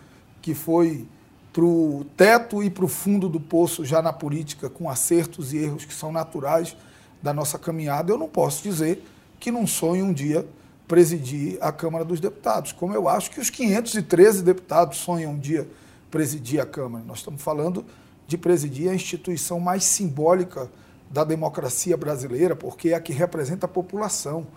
que 0.41 0.55
foi 0.55 1.07
para 1.53 1.63
o 1.63 2.05
teto 2.15 2.63
e 2.63 2.69
para 2.69 2.85
o 2.85 2.87
fundo 2.87 3.27
do 3.27 3.39
poço 3.39 3.83
já 3.83 4.01
na 4.01 4.13
política, 4.13 4.69
com 4.69 4.89
acertos 4.89 5.53
e 5.53 5.57
erros 5.57 5.85
que 5.85 5.93
são 5.93 6.11
naturais 6.11 6.75
da 7.21 7.33
nossa 7.33 7.59
caminhada, 7.59 8.11
eu 8.11 8.17
não 8.17 8.27
posso 8.27 8.63
dizer 8.63 9.05
que 9.39 9.51
não 9.51 9.67
sonho 9.67 10.05
um 10.05 10.13
dia 10.13 10.47
presidir 10.87 11.57
a 11.61 11.71
Câmara 11.71 12.03
dos 12.03 12.19
Deputados, 12.19 12.71
como 12.71 12.93
eu 12.93 13.07
acho 13.07 13.31
que 13.31 13.39
os 13.39 13.49
513 13.49 14.43
deputados 14.43 14.97
sonham 14.97 15.33
um 15.33 15.39
dia 15.39 15.67
presidir 16.09 16.59
a 16.59 16.65
Câmara. 16.65 17.03
Nós 17.05 17.19
estamos 17.19 17.41
falando 17.41 17.85
de 18.27 18.37
presidir 18.37 18.89
a 18.89 18.95
instituição 18.95 19.59
mais 19.59 19.83
simbólica 19.83 20.69
da 21.11 21.23
democracia 21.23 21.97
brasileira, 21.97 22.55
porque 22.55 22.89
é 22.89 22.93
a 22.95 23.01
que 23.01 23.11
representa 23.11 23.65
a 23.65 23.69
população. 23.69 24.47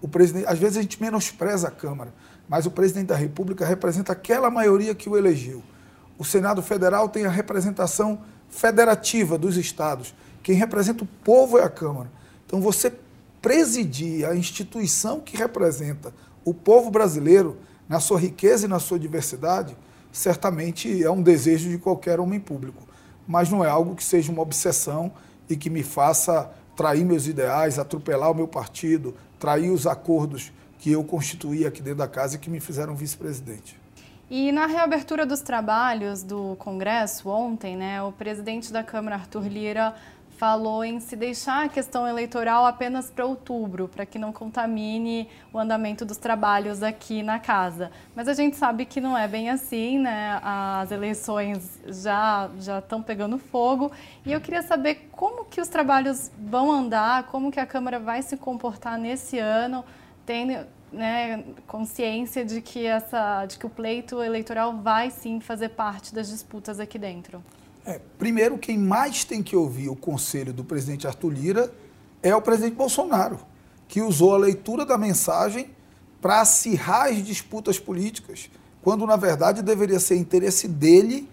O 0.00 0.08
presidente, 0.08 0.46
às 0.46 0.58
vezes 0.58 0.76
a 0.78 0.82
gente 0.82 1.00
menospreza 1.00 1.68
a 1.68 1.70
Câmara, 1.70 2.12
mas 2.48 2.66
o 2.66 2.70
presidente 2.70 3.06
da 3.06 3.16
República 3.16 3.64
representa 3.64 4.12
aquela 4.12 4.50
maioria 4.50 4.94
que 4.94 5.08
o 5.08 5.16
elegeu. 5.16 5.62
O 6.18 6.24
Senado 6.24 6.60
Federal 6.60 7.08
tem 7.08 7.24
a 7.24 7.30
representação 7.30 8.20
federativa 8.48 9.38
dos 9.38 9.56
estados. 9.56 10.12
Quem 10.42 10.56
representa 10.56 11.04
o 11.04 11.08
povo 11.24 11.56
é 11.56 11.62
a 11.62 11.70
Câmara. 11.70 12.10
Então 12.46 12.60
você 12.60 12.92
presidir 13.40 14.28
a 14.28 14.34
instituição 14.34 15.20
que 15.20 15.36
representa 15.36 16.12
o 16.44 16.52
povo 16.52 16.90
brasileiro 16.90 17.56
na 17.88 18.00
sua 18.00 18.18
riqueza 18.18 18.66
e 18.66 18.68
na 18.68 18.80
sua 18.80 18.98
diversidade, 18.98 19.76
certamente 20.12 21.02
é 21.02 21.10
um 21.10 21.22
desejo 21.22 21.68
de 21.68 21.78
qualquer 21.78 22.18
homem 22.18 22.40
público, 22.40 22.82
mas 23.26 23.50
não 23.50 23.64
é 23.64 23.68
algo 23.68 23.94
que 23.94 24.04
seja 24.04 24.32
uma 24.32 24.42
obsessão 24.42 25.12
e 25.48 25.56
que 25.56 25.70
me 25.70 25.82
faça 25.82 26.50
trair 26.76 27.04
meus 27.04 27.26
ideais, 27.26 27.78
atropelar 27.78 28.30
o 28.30 28.34
meu 28.34 28.48
partido, 28.48 29.14
trair 29.38 29.70
os 29.70 29.86
acordos 29.86 30.52
que 30.78 30.90
eu 30.90 31.04
constituí 31.04 31.66
aqui 31.66 31.80
dentro 31.80 31.98
da 31.98 32.08
casa 32.08 32.36
e 32.36 32.38
que 32.38 32.50
me 32.50 32.60
fizeram 32.60 32.94
vice-presidente. 32.96 33.80
E 34.30 34.50
na 34.50 34.66
reabertura 34.66 35.26
dos 35.26 35.40
trabalhos 35.40 36.22
do 36.22 36.56
Congresso 36.56 37.28
ontem, 37.28 37.76
né, 37.76 38.02
o 38.02 38.10
presidente 38.10 38.72
da 38.72 38.82
Câmara, 38.82 39.16
Arthur 39.16 39.46
Lira, 39.46 39.94
falou 40.42 40.84
em 40.84 40.98
se 40.98 41.14
deixar 41.14 41.66
a 41.66 41.68
questão 41.68 42.04
eleitoral 42.04 42.66
apenas 42.66 43.08
para 43.08 43.24
outubro, 43.24 43.86
para 43.86 44.04
que 44.04 44.18
não 44.18 44.32
contamine 44.32 45.28
o 45.52 45.58
andamento 45.58 46.04
dos 46.04 46.16
trabalhos 46.16 46.82
aqui 46.82 47.22
na 47.22 47.38
casa. 47.38 47.92
Mas 48.12 48.26
a 48.26 48.34
gente 48.34 48.56
sabe 48.56 48.84
que 48.84 49.00
não 49.00 49.16
é 49.16 49.28
bem 49.28 49.50
assim, 49.50 50.00
né? 50.00 50.40
As 50.42 50.90
eleições 50.90 51.78
já 51.86 52.50
já 52.58 52.80
estão 52.80 53.00
pegando 53.00 53.38
fogo 53.38 53.92
e 54.26 54.32
eu 54.32 54.40
queria 54.40 54.62
saber 54.62 55.08
como 55.12 55.44
que 55.44 55.60
os 55.60 55.68
trabalhos 55.68 56.28
vão 56.36 56.72
andar, 56.72 57.22
como 57.28 57.52
que 57.52 57.60
a 57.60 57.66
Câmara 57.66 58.00
vai 58.00 58.20
se 58.20 58.36
comportar 58.36 58.98
nesse 58.98 59.38
ano, 59.38 59.84
tendo 60.26 60.66
né, 60.92 61.44
consciência 61.68 62.44
de 62.44 62.60
que 62.60 62.84
essa, 62.84 63.46
de 63.46 63.60
que 63.60 63.66
o 63.66 63.70
pleito 63.70 64.20
eleitoral 64.20 64.76
vai 64.76 65.08
sim 65.08 65.38
fazer 65.38 65.68
parte 65.68 66.12
das 66.12 66.28
disputas 66.28 66.80
aqui 66.80 66.98
dentro. 66.98 67.40
É, 67.84 68.00
primeiro, 68.16 68.58
quem 68.58 68.78
mais 68.78 69.24
tem 69.24 69.42
que 69.42 69.56
ouvir 69.56 69.88
o 69.88 69.96
conselho 69.96 70.52
do 70.52 70.62
presidente 70.62 71.06
Arthur 71.06 71.30
Lira 71.30 71.72
é 72.22 72.34
o 72.34 72.40
presidente 72.40 72.76
Bolsonaro, 72.76 73.40
que 73.88 74.00
usou 74.00 74.34
a 74.34 74.38
leitura 74.38 74.86
da 74.86 74.96
mensagem 74.96 75.70
para 76.20 76.40
acirrar 76.40 77.08
as 77.08 77.24
disputas 77.24 77.80
políticas, 77.80 78.48
quando 78.80 79.04
na 79.04 79.16
verdade 79.16 79.62
deveria 79.62 79.98
ser 79.98 80.16
interesse 80.16 80.68
dele 80.68 81.28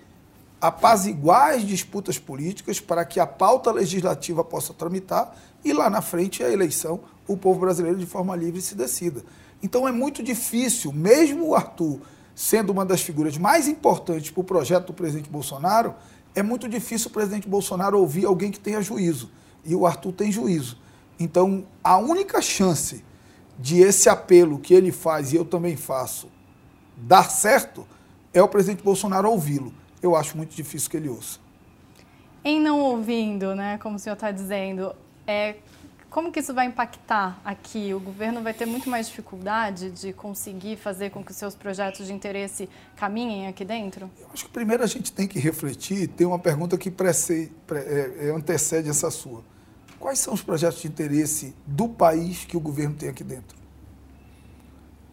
apaziguar 0.60 1.54
as 1.54 1.64
disputas 1.64 2.18
políticas 2.18 2.80
para 2.80 3.06
que 3.06 3.20
a 3.20 3.28
pauta 3.28 3.72
legislativa 3.72 4.44
possa 4.44 4.74
tramitar 4.74 5.36
e 5.64 5.72
lá 5.72 5.90
na 5.90 6.02
frente 6.02 6.44
a 6.44 6.52
eleição 6.52 7.00
o 7.28 7.38
povo 7.38 7.60
brasileiro 7.60 7.98
de 7.98 8.08
forma 8.08 8.36
livre 8.36 8.60
se 8.60 8.74
decida. 8.74 9.24
Então 9.62 9.88
é 9.88 9.92
muito 9.92 10.24
difícil, 10.24 10.92
mesmo 10.92 11.50
o 11.50 11.56
Arthur 11.56 12.02
sendo 12.34 12.72
uma 12.72 12.86
das 12.86 13.02
figuras 13.02 13.38
mais 13.38 13.68
importantes 13.68 14.32
para 14.32 14.40
o 14.40 14.46
projeto 14.46 14.88
do 14.88 14.94
presidente 14.94 15.30
Bolsonaro, 15.30 15.94
é 16.36 16.44
muito 16.44 16.68
difícil 16.68 17.10
o 17.10 17.14
presidente 17.14 17.48
Bolsonaro 17.48 18.00
ouvir 18.00 18.26
alguém 18.26 18.52
que 18.52 18.60
tenha 18.60 18.82
juízo. 18.82 19.30
E 19.66 19.76
o 19.76 19.86
Arthur 19.86 20.14
tem 20.14 20.32
juízo. 20.32 20.78
Então, 21.20 21.66
a 21.84 21.98
única 21.98 22.42
chance 22.42 23.04
de 23.58 23.80
esse 23.80 24.08
apelo 24.08 24.58
que 24.58 24.74
ele 24.74 24.92
faz 24.92 25.34
e 25.34 25.36
eu 25.36 25.44
também 25.44 25.76
faço 25.76 26.30
dar 26.96 27.30
certo 27.30 27.86
é 28.34 28.42
o 28.42 28.48
presidente 28.48 28.84
Bolsonaro 28.84 29.30
ouvi-lo. 29.30 29.74
Eu 30.02 30.16
acho 30.16 30.38
muito 30.38 30.56
difícil 30.56 30.90
que 30.90 30.98
ele 30.98 31.10
ouça. 31.10 31.40
Em 32.44 32.60
não 32.60 32.80
ouvindo, 32.80 33.54
né, 33.54 33.78
como 33.80 33.98
o 33.98 34.00
senhor 34.00 34.14
está 34.14 34.32
dizendo, 34.32 34.96
é, 35.28 35.58
como 36.10 36.32
que 36.32 36.40
isso 36.40 36.54
vai 36.54 36.66
impactar 36.66 37.40
aqui? 37.46 37.94
O 37.94 38.00
governo 38.00 38.42
vai 38.42 38.54
ter 38.54 38.66
muito 38.66 38.90
mais 38.90 39.08
dificuldade 39.08 39.92
de 39.92 40.12
conseguir 40.12 40.76
fazer 40.76 41.12
com 41.12 41.24
que 41.24 41.32
os 41.32 41.38
seus 41.38 41.56
projetos 41.56 42.08
de 42.08 42.14
interesse 42.14 42.68
caminhem 42.96 43.48
aqui 43.48 43.64
dentro? 43.64 44.10
Eu 44.20 44.28
acho 44.34 44.46
que 44.46 44.52
primeiro 44.52 44.84
a 44.84 44.88
gente 44.88 45.12
tem 45.12 45.28
que 45.28 45.40
refletir, 45.40 46.08
tem 46.08 46.26
uma 46.26 46.40
pergunta 46.40 46.78
que 46.78 46.90
precede, 46.90 47.52
é, 47.72 48.28
é, 48.28 48.32
antecede 48.32 48.90
essa 48.90 49.12
sua. 49.12 49.44
Quais 50.00 50.18
são 50.20 50.34
os 50.34 50.42
projetos 50.42 50.82
de 50.82 50.88
interesse 50.88 51.54
do 51.68 51.88
país 51.88 52.44
que 52.46 52.58
o 52.58 52.60
governo 52.60 52.96
tem 52.96 53.10
aqui 53.10 53.24
dentro? 53.24 53.58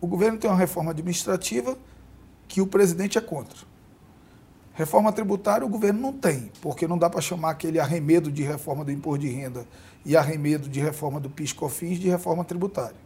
O 0.00 0.06
governo 0.06 0.38
tem 0.38 0.48
uma 0.48 0.56
reforma 0.56 0.92
administrativa 0.92 1.76
que 2.48 2.60
o 2.60 2.66
presidente 2.66 3.18
é 3.18 3.20
contra. 3.20 3.58
Reforma 4.76 5.10
tributária 5.10 5.66
o 5.66 5.70
governo 5.70 5.98
não 5.98 6.12
tem, 6.12 6.52
porque 6.60 6.86
não 6.86 6.98
dá 6.98 7.08
para 7.08 7.22
chamar 7.22 7.52
aquele 7.52 7.80
arremedo 7.80 8.30
de 8.30 8.42
reforma 8.42 8.84
do 8.84 8.92
imposto 8.92 9.20
de 9.20 9.30
renda 9.30 9.66
e 10.04 10.14
arremedo 10.14 10.68
de 10.68 10.80
reforma 10.80 11.18
do 11.18 11.30
PIS/COFINS 11.30 11.98
de 11.98 12.10
reforma 12.10 12.44
tributária. 12.44 12.98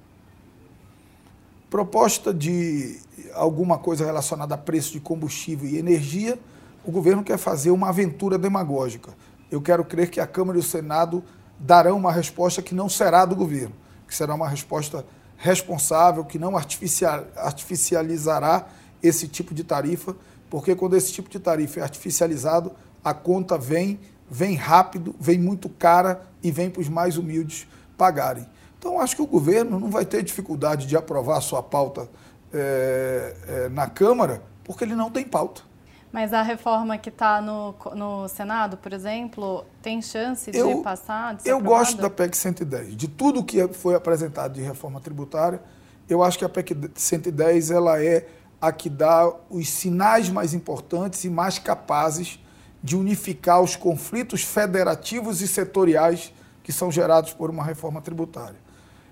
Proposta 1.70 2.34
de 2.34 2.98
alguma 3.34 3.78
coisa 3.78 4.04
relacionada 4.04 4.56
a 4.56 4.58
preço 4.58 4.90
de 4.90 4.98
combustível 4.98 5.70
e 5.70 5.78
energia, 5.78 6.36
o 6.84 6.90
governo 6.90 7.22
quer 7.22 7.38
fazer 7.38 7.70
uma 7.70 7.90
aventura 7.90 8.36
demagógica. 8.36 9.14
Eu 9.48 9.62
quero 9.62 9.84
crer 9.84 10.10
que 10.10 10.18
a 10.18 10.26
Câmara 10.26 10.58
e 10.58 10.60
o 10.60 10.64
Senado 10.64 11.22
darão 11.56 11.96
uma 11.96 12.10
resposta 12.10 12.60
que 12.60 12.74
não 12.74 12.88
será 12.88 13.24
do 13.24 13.36
governo, 13.36 13.76
que 14.08 14.16
será 14.16 14.34
uma 14.34 14.48
resposta 14.48 15.06
responsável, 15.36 16.24
que 16.24 16.36
não 16.36 16.56
artificializará 16.56 18.66
esse 19.00 19.28
tipo 19.28 19.54
de 19.54 19.62
tarifa 19.62 20.16
Porque 20.50 20.74
quando 20.74 20.96
esse 20.96 21.12
tipo 21.12 21.30
de 21.30 21.38
tarifa 21.38 21.80
é 21.80 21.82
artificializado, 21.84 22.72
a 23.02 23.14
conta 23.14 23.56
vem, 23.56 24.00
vem 24.28 24.56
rápido, 24.56 25.14
vem 25.18 25.38
muito 25.38 25.68
cara 25.68 26.26
e 26.42 26.50
vem 26.50 26.68
para 26.68 26.80
os 26.80 26.88
mais 26.88 27.16
humildes 27.16 27.68
pagarem. 27.96 28.46
Então, 28.78 29.00
acho 29.00 29.14
que 29.14 29.22
o 29.22 29.26
governo 29.26 29.78
não 29.78 29.90
vai 29.90 30.04
ter 30.04 30.22
dificuldade 30.22 30.86
de 30.86 30.96
aprovar 30.96 31.38
a 31.38 31.40
sua 31.40 31.62
pauta 31.62 32.08
é, 32.52 33.36
é, 33.46 33.68
na 33.68 33.86
Câmara, 33.88 34.42
porque 34.64 34.82
ele 34.82 34.94
não 34.94 35.10
tem 35.10 35.24
pauta. 35.24 35.62
Mas 36.10 36.32
a 36.32 36.42
reforma 36.42 36.98
que 36.98 37.08
está 37.08 37.40
no, 37.40 37.74
no 37.94 38.26
Senado, 38.26 38.76
por 38.76 38.92
exemplo, 38.92 39.64
tem 39.80 40.02
chance 40.02 40.50
de 40.50 40.58
eu, 40.58 40.82
passar? 40.82 41.34
De 41.36 41.48
eu 41.48 41.58
aprovada? 41.58 41.84
gosto 41.84 42.02
da 42.02 42.10
PEC 42.10 42.36
110. 42.36 42.96
De 42.96 43.06
tudo 43.06 43.44
que 43.44 43.68
foi 43.68 43.94
apresentado 43.94 44.54
de 44.54 44.60
reforma 44.60 45.00
tributária, 45.00 45.62
eu 46.08 46.24
acho 46.24 46.36
que 46.36 46.44
a 46.44 46.48
PEC 46.48 46.90
110 46.96 47.70
ela 47.70 48.02
é 48.02 48.26
a 48.60 48.70
que 48.72 48.90
dá 48.90 49.32
os 49.48 49.68
sinais 49.68 50.28
mais 50.28 50.52
importantes 50.52 51.24
e 51.24 51.30
mais 51.30 51.58
capazes 51.58 52.38
de 52.82 52.96
unificar 52.96 53.60
os 53.62 53.76
conflitos 53.76 54.42
federativos 54.42 55.40
e 55.40 55.48
setoriais 55.48 56.32
que 56.62 56.72
são 56.72 56.90
gerados 56.90 57.32
por 57.32 57.50
uma 57.50 57.64
reforma 57.64 58.00
tributária. 58.00 58.58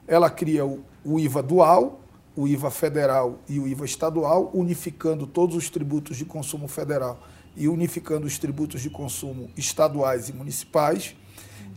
Ela 0.06 0.30
cria 0.30 0.64
o, 0.64 1.18
IVA 1.18 1.42
dual, 1.42 2.00
o 2.36 2.46
IVA 2.46 2.70
federal 2.70 3.38
e 3.48 3.58
o 3.58 3.66
IVA 3.66 3.84
estadual, 3.84 4.50
unificando 4.54 5.26
todos 5.26 5.56
os 5.56 5.68
tributos 5.68 6.16
de 6.16 6.24
consumo 6.24 6.68
federal 6.68 7.20
e 7.56 7.68
unificando 7.68 8.26
os 8.26 8.38
tributos 8.38 8.80
de 8.80 8.88
consumo 8.88 9.50
estaduais 9.56 10.28
e 10.28 10.32
municipais, 10.32 11.16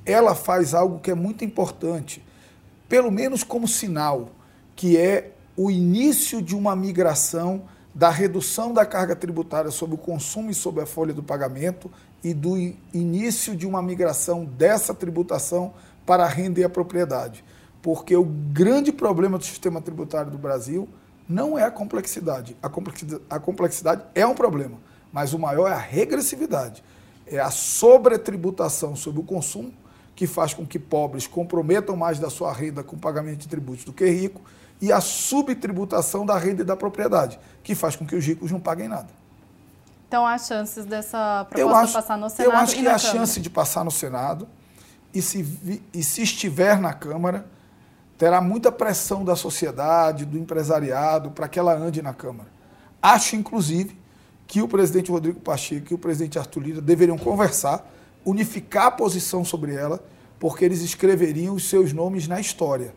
ela 0.05 0.35
faz 0.35 0.73
algo 0.73 0.99
que 0.99 1.11
é 1.11 1.15
muito 1.15 1.43
importante, 1.43 2.23
pelo 2.87 3.11
menos 3.11 3.43
como 3.43 3.67
sinal, 3.67 4.29
que 4.75 4.97
é 4.97 5.31
o 5.63 5.69
início 5.69 6.41
de 6.41 6.55
uma 6.55 6.75
migração 6.75 7.63
da 7.93 8.09
redução 8.09 8.73
da 8.73 8.85
carga 8.85 9.15
tributária 9.15 9.69
sobre 9.69 9.95
o 9.95 9.97
consumo 9.97 10.49
e 10.49 10.53
sobre 10.53 10.81
a 10.81 10.85
folha 10.85 11.13
do 11.13 11.21
pagamento 11.21 11.91
e 12.23 12.33
do 12.33 12.57
início 12.93 13.55
de 13.55 13.67
uma 13.67 13.81
migração 13.81 14.45
dessa 14.45 14.93
tributação 14.93 15.73
para 16.05 16.29
e 16.57 16.63
a 16.63 16.69
propriedade 16.69 17.43
porque 17.81 18.15
o 18.15 18.23
grande 18.23 18.91
problema 18.91 19.37
do 19.37 19.43
sistema 19.43 19.81
tributário 19.81 20.31
do 20.31 20.37
Brasil 20.37 20.87
não 21.27 21.57
é 21.57 21.63
a 21.63 21.71
complexidade. 21.71 22.55
A 22.61 22.69
complexidade, 22.69 23.23
a 23.29 23.39
complexidade 23.39 24.03
é 24.13 24.25
um 24.25 24.35
problema, 24.35 24.77
mas 25.11 25.33
o 25.33 25.39
maior 25.39 25.67
é 25.67 25.73
a 25.73 25.77
regressividade. 25.77 26.83
É 27.25 27.39
a 27.39 27.49
sobretributação 27.49 28.95
sobre 28.95 29.21
o 29.21 29.23
consumo, 29.23 29.73
que 30.15 30.27
faz 30.27 30.53
com 30.53 30.65
que 30.65 30.77
pobres 30.77 31.25
comprometam 31.25 31.95
mais 31.95 32.19
da 32.19 32.29
sua 32.29 32.53
renda 32.53 32.83
com 32.83 32.97
pagamento 32.97 33.39
de 33.39 33.47
tributos 33.47 33.85
do 33.85 33.93
que 33.93 34.05
rico, 34.05 34.41
e 34.81 34.91
a 34.91 34.99
subtributação 34.99 36.25
da 36.25 36.37
renda 36.37 36.63
e 36.63 36.65
da 36.65 36.75
propriedade, 36.75 37.39
que 37.63 37.75
faz 37.75 37.95
com 37.95 38.05
que 38.05 38.15
os 38.15 38.25
ricos 38.25 38.51
não 38.51 38.59
paguem 38.59 38.87
nada. 38.87 39.09
Então, 40.07 40.25
há 40.25 40.37
chances 40.37 40.85
dessa 40.85 41.45
proposta 41.49 41.83
acho, 41.83 41.93
passar 41.93 42.17
no 42.17 42.29
Senado? 42.29 42.51
Eu 42.51 42.57
acho 42.57 42.75
que 42.75 42.87
há 42.87 42.97
chance 42.97 43.39
de 43.39 43.49
passar 43.49 43.85
no 43.85 43.91
Senado, 43.91 44.47
e 45.13 45.21
se, 45.21 45.81
e 45.93 46.03
se 46.03 46.23
estiver 46.23 46.79
na 46.79 46.93
Câmara, 46.93 47.45
terá 48.17 48.41
muita 48.41 48.71
pressão 48.71 49.23
da 49.23 49.35
sociedade, 49.35 50.25
do 50.25 50.37
empresariado, 50.37 51.31
para 51.31 51.47
que 51.47 51.59
ela 51.59 51.73
ande 51.73 52.01
na 52.01 52.13
Câmara. 52.13 52.49
Acho, 53.01 53.35
inclusive, 53.35 53.97
que 54.47 54.61
o 54.61 54.67
presidente 54.67 55.09
Rodrigo 55.09 55.39
Pacheco 55.39 55.93
e 55.93 55.95
o 55.95 55.97
presidente 55.97 56.37
Arthur 56.37 56.61
Lira 56.61 56.81
deveriam 56.81 57.17
conversar, 57.17 57.89
unificar 58.25 58.87
a 58.87 58.91
posição 58.91 59.45
sobre 59.45 59.73
ela, 59.73 60.03
porque 60.39 60.65
eles 60.65 60.81
escreveriam 60.81 61.55
os 61.55 61.69
seus 61.69 61.93
nomes 61.93 62.27
na 62.27 62.39
história. 62.39 62.93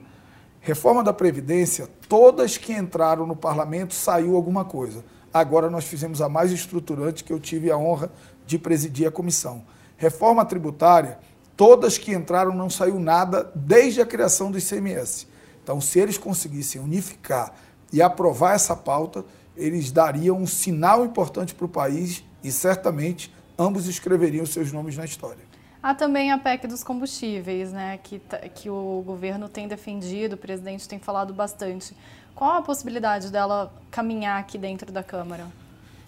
Reforma 0.65 1.05
da 1.05 1.13
Previdência, 1.13 1.89
todas 2.09 2.59
que 2.59 2.73
entraram 2.73 3.27
no 3.27 3.37
parlamento 3.37 3.95
saiu 3.95 4.35
alguma 4.35 4.65
coisa. 4.65 5.05
Agora 5.33 5.71
nós 5.71 5.85
fizemos 5.85 6.21
a 6.21 6.29
mais 6.29 6.51
estruturante 6.51 7.23
que 7.23 7.33
eu 7.33 7.39
tive 7.39 7.71
a 7.71 7.77
honra 7.77 8.11
de 8.47 8.59
presidir 8.59 9.07
a 9.07 9.13
comissão. 9.13 9.65
Reforma 9.97 10.45
tributária, 10.45 11.19
Todas 11.57 11.97
que 11.97 12.13
entraram 12.13 12.53
não 12.53 12.69
saiu 12.69 12.99
nada 12.99 13.51
desde 13.55 14.01
a 14.01 14.07
criação 14.07 14.51
do 14.51 14.59
ICMS. 14.59 15.29
Então, 15.63 15.81
se 15.81 16.01
eles 16.01 16.19
conseguissem 16.19 16.81
unificar 16.81 17.55
e 17.93 18.03
aprovar 18.03 18.55
essa 18.55 18.75
pauta, 18.75 19.25
eles 19.57 19.93
dariam 19.93 20.37
um 20.37 20.47
sinal 20.47 21.05
importante 21.05 21.55
para 21.55 21.65
o 21.65 21.69
país 21.69 22.25
e 22.43 22.51
certamente 22.51 23.33
ambos 23.57 23.87
escreveriam 23.87 24.45
seus 24.45 24.73
nomes 24.73 24.97
na 24.97 25.05
história. 25.05 25.45
Há 25.85 25.95
também 25.95 26.33
a 26.33 26.39
PEC 26.39 26.67
dos 26.67 26.83
combustíveis, 26.83 27.71
né, 27.71 27.99
que, 28.03 28.19
que 28.55 28.71
o 28.71 29.03
governo 29.07 29.51
tem 29.51 29.69
defendido, 29.69 30.33
o 30.33 30.39
presidente 30.39 30.89
tem 30.89 30.99
falado 30.99 31.35
bastante. 31.35 31.95
Qual 32.35 32.53
a 32.53 32.63
possibilidade 32.63 33.31
dela 33.31 33.71
caminhar 33.91 34.41
aqui 34.41 34.57
dentro 34.57 34.91
da 34.91 35.03
Câmara? 35.03 35.47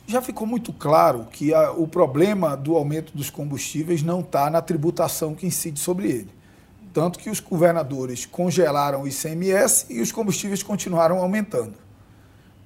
já 0.07 0.23
ficou 0.23 0.47
muito 0.47 0.73
claro 0.73 1.27
que 1.31 1.53
a, 1.53 1.73
o 1.73 1.87
problema 1.87 2.57
do 2.57 2.75
aumento 2.75 3.15
dos 3.15 3.29
combustíveis 3.29 4.03
não 4.03 4.21
está 4.21 4.49
na 4.49 4.63
tributação 4.63 5.35
que 5.35 5.47
incide 5.47 5.79
sobre 5.79 6.09
ele. 6.09 6.31
Tanto 6.95 7.19
que 7.19 7.29
os 7.29 7.39
governadores 7.39 8.25
congelaram 8.25 9.03
o 9.03 9.09
ICMS 9.09 9.87
e 9.91 10.01
os 10.01 10.11
combustíveis 10.11 10.63
continuaram 10.63 11.19
aumentando. 11.19 11.75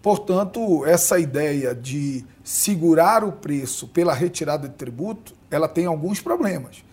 Portanto, 0.01 0.87
essa 0.87 1.19
ideia 1.19 1.75
de 1.75 2.25
segurar 2.45 3.25
o 3.25 3.33
preço 3.33 3.89
pela 3.89 4.15
retirada 4.15 4.69
de 4.69 4.75
tributo, 4.77 5.35
ela 5.51 5.67
tem 5.67 5.87
alguns 5.87 6.21
problemas. 6.21 6.85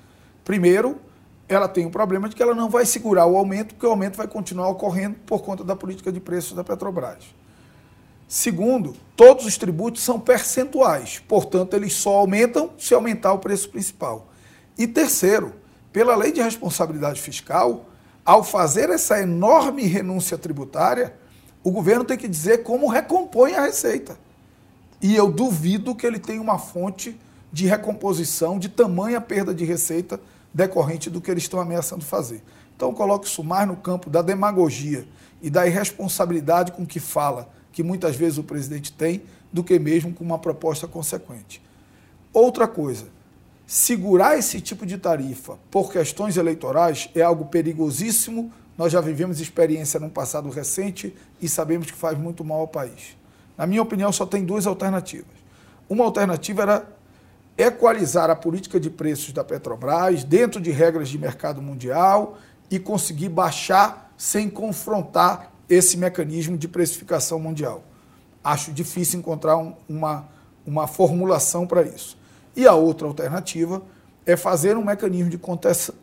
Primeiro, 0.48 0.98
ela 1.46 1.68
tem 1.68 1.86
o 1.86 1.92
problema 1.92 2.30
de 2.30 2.36
que 2.38 2.42
ela 2.42 2.56
não 2.56 2.70
vai 2.70 2.86
segurar 2.86 3.26
o 3.26 3.36
aumento, 3.36 3.76
porque 3.76 3.86
o 3.86 3.90
aumento 3.90 4.16
vai 4.16 4.30
continuar 4.30 4.70
ocorrendo 4.70 5.18
por 5.26 5.42
conta 5.44 5.62
da 5.62 5.76
política 5.76 6.10
de 6.10 6.22
preços 6.22 6.54
da 6.54 6.64
Petrobras. 6.64 7.26
Segundo, 8.30 8.96
todos 9.14 9.46
os 9.46 9.58
tributos 9.58 10.02
são 10.02 10.18
percentuais, 10.18 11.22
portanto, 11.28 11.74
eles 11.74 11.96
só 11.96 12.16
aumentam 12.20 12.70
se 12.80 12.94
aumentar 12.94 13.34
o 13.34 13.40
preço 13.40 13.70
principal. 13.70 14.30
E 14.78 14.88
terceiro, 14.88 15.54
pela 15.92 16.16
lei 16.16 16.32
de 16.32 16.42
responsabilidade 16.42 17.20
fiscal, 17.20 17.86
ao 18.24 18.42
fazer 18.42 18.90
essa 18.90 19.20
enorme 19.20 19.84
renúncia 19.84 20.38
tributária, 20.38 21.14
o 21.62 21.72
governo 21.72 22.06
tem 22.06 22.18
que 22.18 22.28
dizer 22.28 22.64
como 22.64 22.88
recompõe 22.88 23.54
a 23.54 23.64
receita. 23.64 24.18
E 25.02 25.14
eu 25.14 25.30
duvido 25.30 25.94
que 25.94 26.08
ele 26.08 26.20
tenha 26.20 26.42
uma 26.42 26.58
fonte 26.58 27.20
de 27.52 27.66
recomposição 27.66 28.58
de 28.58 28.70
tamanha 28.70 29.20
perda 29.20 29.54
de 29.54 29.66
receita 29.66 30.18
decorrente 30.58 31.08
do 31.08 31.22
que 31.22 31.30
eles 31.30 31.44
estão 31.44 31.60
ameaçando 31.60 32.04
fazer. 32.04 32.42
Então, 32.76 32.90
eu 32.90 32.96
coloco 32.96 33.26
isso 33.26 33.44
mais 33.44 33.68
no 33.68 33.76
campo 33.76 34.10
da 34.10 34.24
demagogia 34.24 35.08
e 35.40 35.52
da 35.52 35.68
irresponsabilidade 35.68 36.72
com 36.72 36.84
que 36.84 37.00
fala 37.00 37.48
que 37.72 37.84
muitas 37.84 38.16
vezes 38.16 38.40
o 38.40 38.44
presidente 38.44 38.92
tem, 38.92 39.22
do 39.54 39.64
que 39.64 39.78
mesmo 39.78 40.12
com 40.12 40.24
uma 40.24 40.40
proposta 40.40 40.88
consequente. 40.88 41.62
Outra 42.34 42.68
coisa, 42.68 43.06
segurar 43.68 44.36
esse 44.36 44.60
tipo 44.60 44.84
de 44.84 44.98
tarifa 44.98 45.60
por 45.70 45.92
questões 45.92 46.38
eleitorais 46.38 47.08
é 47.14 47.22
algo 47.22 47.46
perigosíssimo. 47.46 48.52
Nós 48.76 48.92
já 48.92 49.00
vivemos 49.00 49.40
experiência 49.40 50.00
no 50.00 50.10
passado 50.10 50.50
recente 50.50 51.16
e 51.40 51.48
sabemos 51.48 51.92
que 51.92 51.98
faz 51.98 52.18
muito 52.18 52.44
mal 52.44 52.62
ao 52.62 52.68
país. 52.68 53.16
Na 53.56 53.68
minha 53.68 53.82
opinião, 53.84 54.12
só 54.12 54.26
tem 54.26 54.44
duas 54.44 54.66
alternativas. 54.66 55.38
Uma 55.88 56.04
alternativa 56.04 56.64
era 56.64 56.97
equalizar 57.58 58.30
a 58.30 58.36
política 58.36 58.80
de 58.80 58.90
preços 58.90 59.34
da 59.34 59.44
Petrobras 59.44 60.24
dentro 60.24 60.62
de 60.62 60.70
regras 60.70 61.10
de 61.10 61.18
mercado 61.18 61.62
mundial 61.62 62.38
e 62.70 62.78
conseguir 62.78 63.30
baixar 63.30 64.14
sem 64.18 64.50
confrontar 64.50 65.52
esse 65.70 65.98
mecanismo 65.98 66.58
de 66.58 66.68
precificação 66.68 67.40
mundial. 67.40 67.84
Acho 68.44 68.72
difícil 68.72 69.20
encontrar 69.20 69.58
um, 69.58 69.74
uma, 69.90 70.30
uma 70.66 70.88
formulação 70.88 71.66
para 71.66 71.82
isso. 71.82 72.18
E 72.56 72.68
a 72.68 72.74
outra 72.74 73.08
alternativa 73.08 73.82
é 74.26 74.38
fazer 74.38 74.78
um 74.78 74.84
mecanismo 74.84 75.30
de 75.30 75.40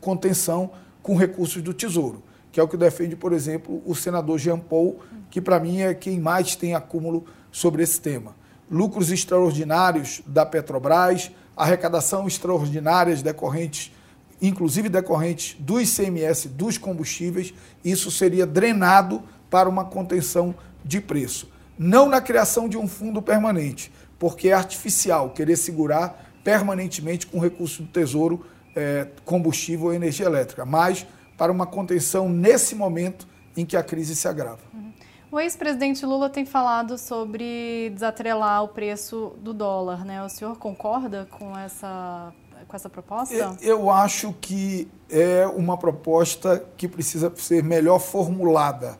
contenção 0.01 0.71
com 1.03 1.17
recursos 1.17 1.62
do 1.62 1.75
Tesouro, 1.75 2.23
que 2.51 2.59
é 2.59 2.62
o 2.62 2.69
que 2.69 2.77
defende, 2.77 3.14
por 3.14 3.33
exemplo, 3.33 3.83
o 3.85 3.95
senador 3.95 4.38
Jean 4.38 4.59
Paul, 4.59 5.01
que 5.31 5.40
para 5.40 5.61
mim 5.61 5.81
é 5.81 5.93
quem 5.95 6.19
mais 6.19 6.57
tem 6.57 6.75
acúmulo 6.75 7.25
sobre 7.51 7.83
esse 7.83 8.01
tema. 8.01 8.35
Lucros 8.71 9.11
extraordinários 9.11 10.23
da 10.27 10.47
Petrobras, 10.47 11.31
arrecadação 11.57 12.27
extraordinárias 12.27 13.23
decorrentes 13.23 13.93
inclusive 14.40 14.88
decorrentes 14.88 15.57
do 15.59 15.81
ICMS 15.81 16.49
dos 16.49 16.79
combustíveis, 16.79 17.55
isso 17.85 18.11
seria 18.11 18.47
drenado 18.47 19.23
para 19.51 19.69
uma 19.69 19.85
contenção 19.85 20.55
de 20.85 21.01
preço. 21.01 21.49
Não 21.79 22.09
na 22.09 22.21
criação 22.21 22.69
de 22.69 22.77
um 22.77 22.87
fundo 22.87 23.23
permanente, 23.23 23.93
porque 24.19 24.49
é 24.49 24.53
artificial 24.53 25.31
querer 25.31 25.57
segurar 25.57 26.33
permanentemente 26.43 27.27
com 27.27 27.38
recurso 27.38 27.83
do 27.83 27.88
Tesouro 27.88 28.45
é, 28.77 29.09
combustível 29.25 29.87
ou 29.87 29.95
energia 29.95 30.27
elétrica, 30.27 30.64
mas 30.64 31.07
para 31.38 31.51
uma 31.51 31.67
contenção 31.67 32.29
nesse 32.29 32.75
momento 32.75 33.27
em 33.57 33.64
que 33.64 33.77
a 33.77 33.83
crise 33.83 34.14
se 34.14 34.29
agrava. 34.29 34.61
Uhum. 34.73 34.93
O 35.35 35.40
ex-presidente 35.40 36.07
Lula 36.07 36.31
tem 36.31 36.47
falado 36.47 36.97
sobre 36.97 37.90
desatrelar 37.90 38.62
o 38.62 38.68
preço 38.68 39.33
do 39.40 39.53
dólar, 39.53 40.05
né? 40.05 40.23
O 40.23 40.29
senhor 40.29 40.57
concorda 40.57 41.27
com 41.29 41.59
essa, 41.59 42.33
com 42.68 42.77
essa 42.77 42.88
proposta? 42.88 43.35
Eu, 43.35 43.57
eu 43.61 43.90
acho 43.90 44.33
que 44.40 44.88
é 45.11 45.44
uma 45.47 45.77
proposta 45.77 46.64
que 46.77 46.87
precisa 46.87 47.33
ser 47.35 47.64
melhor 47.64 47.99
formulada 47.99 48.99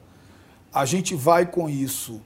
a 0.75 0.85
gente 0.85 1.15
vai 1.15 1.47
com 1.47 1.71
isso 1.71 2.21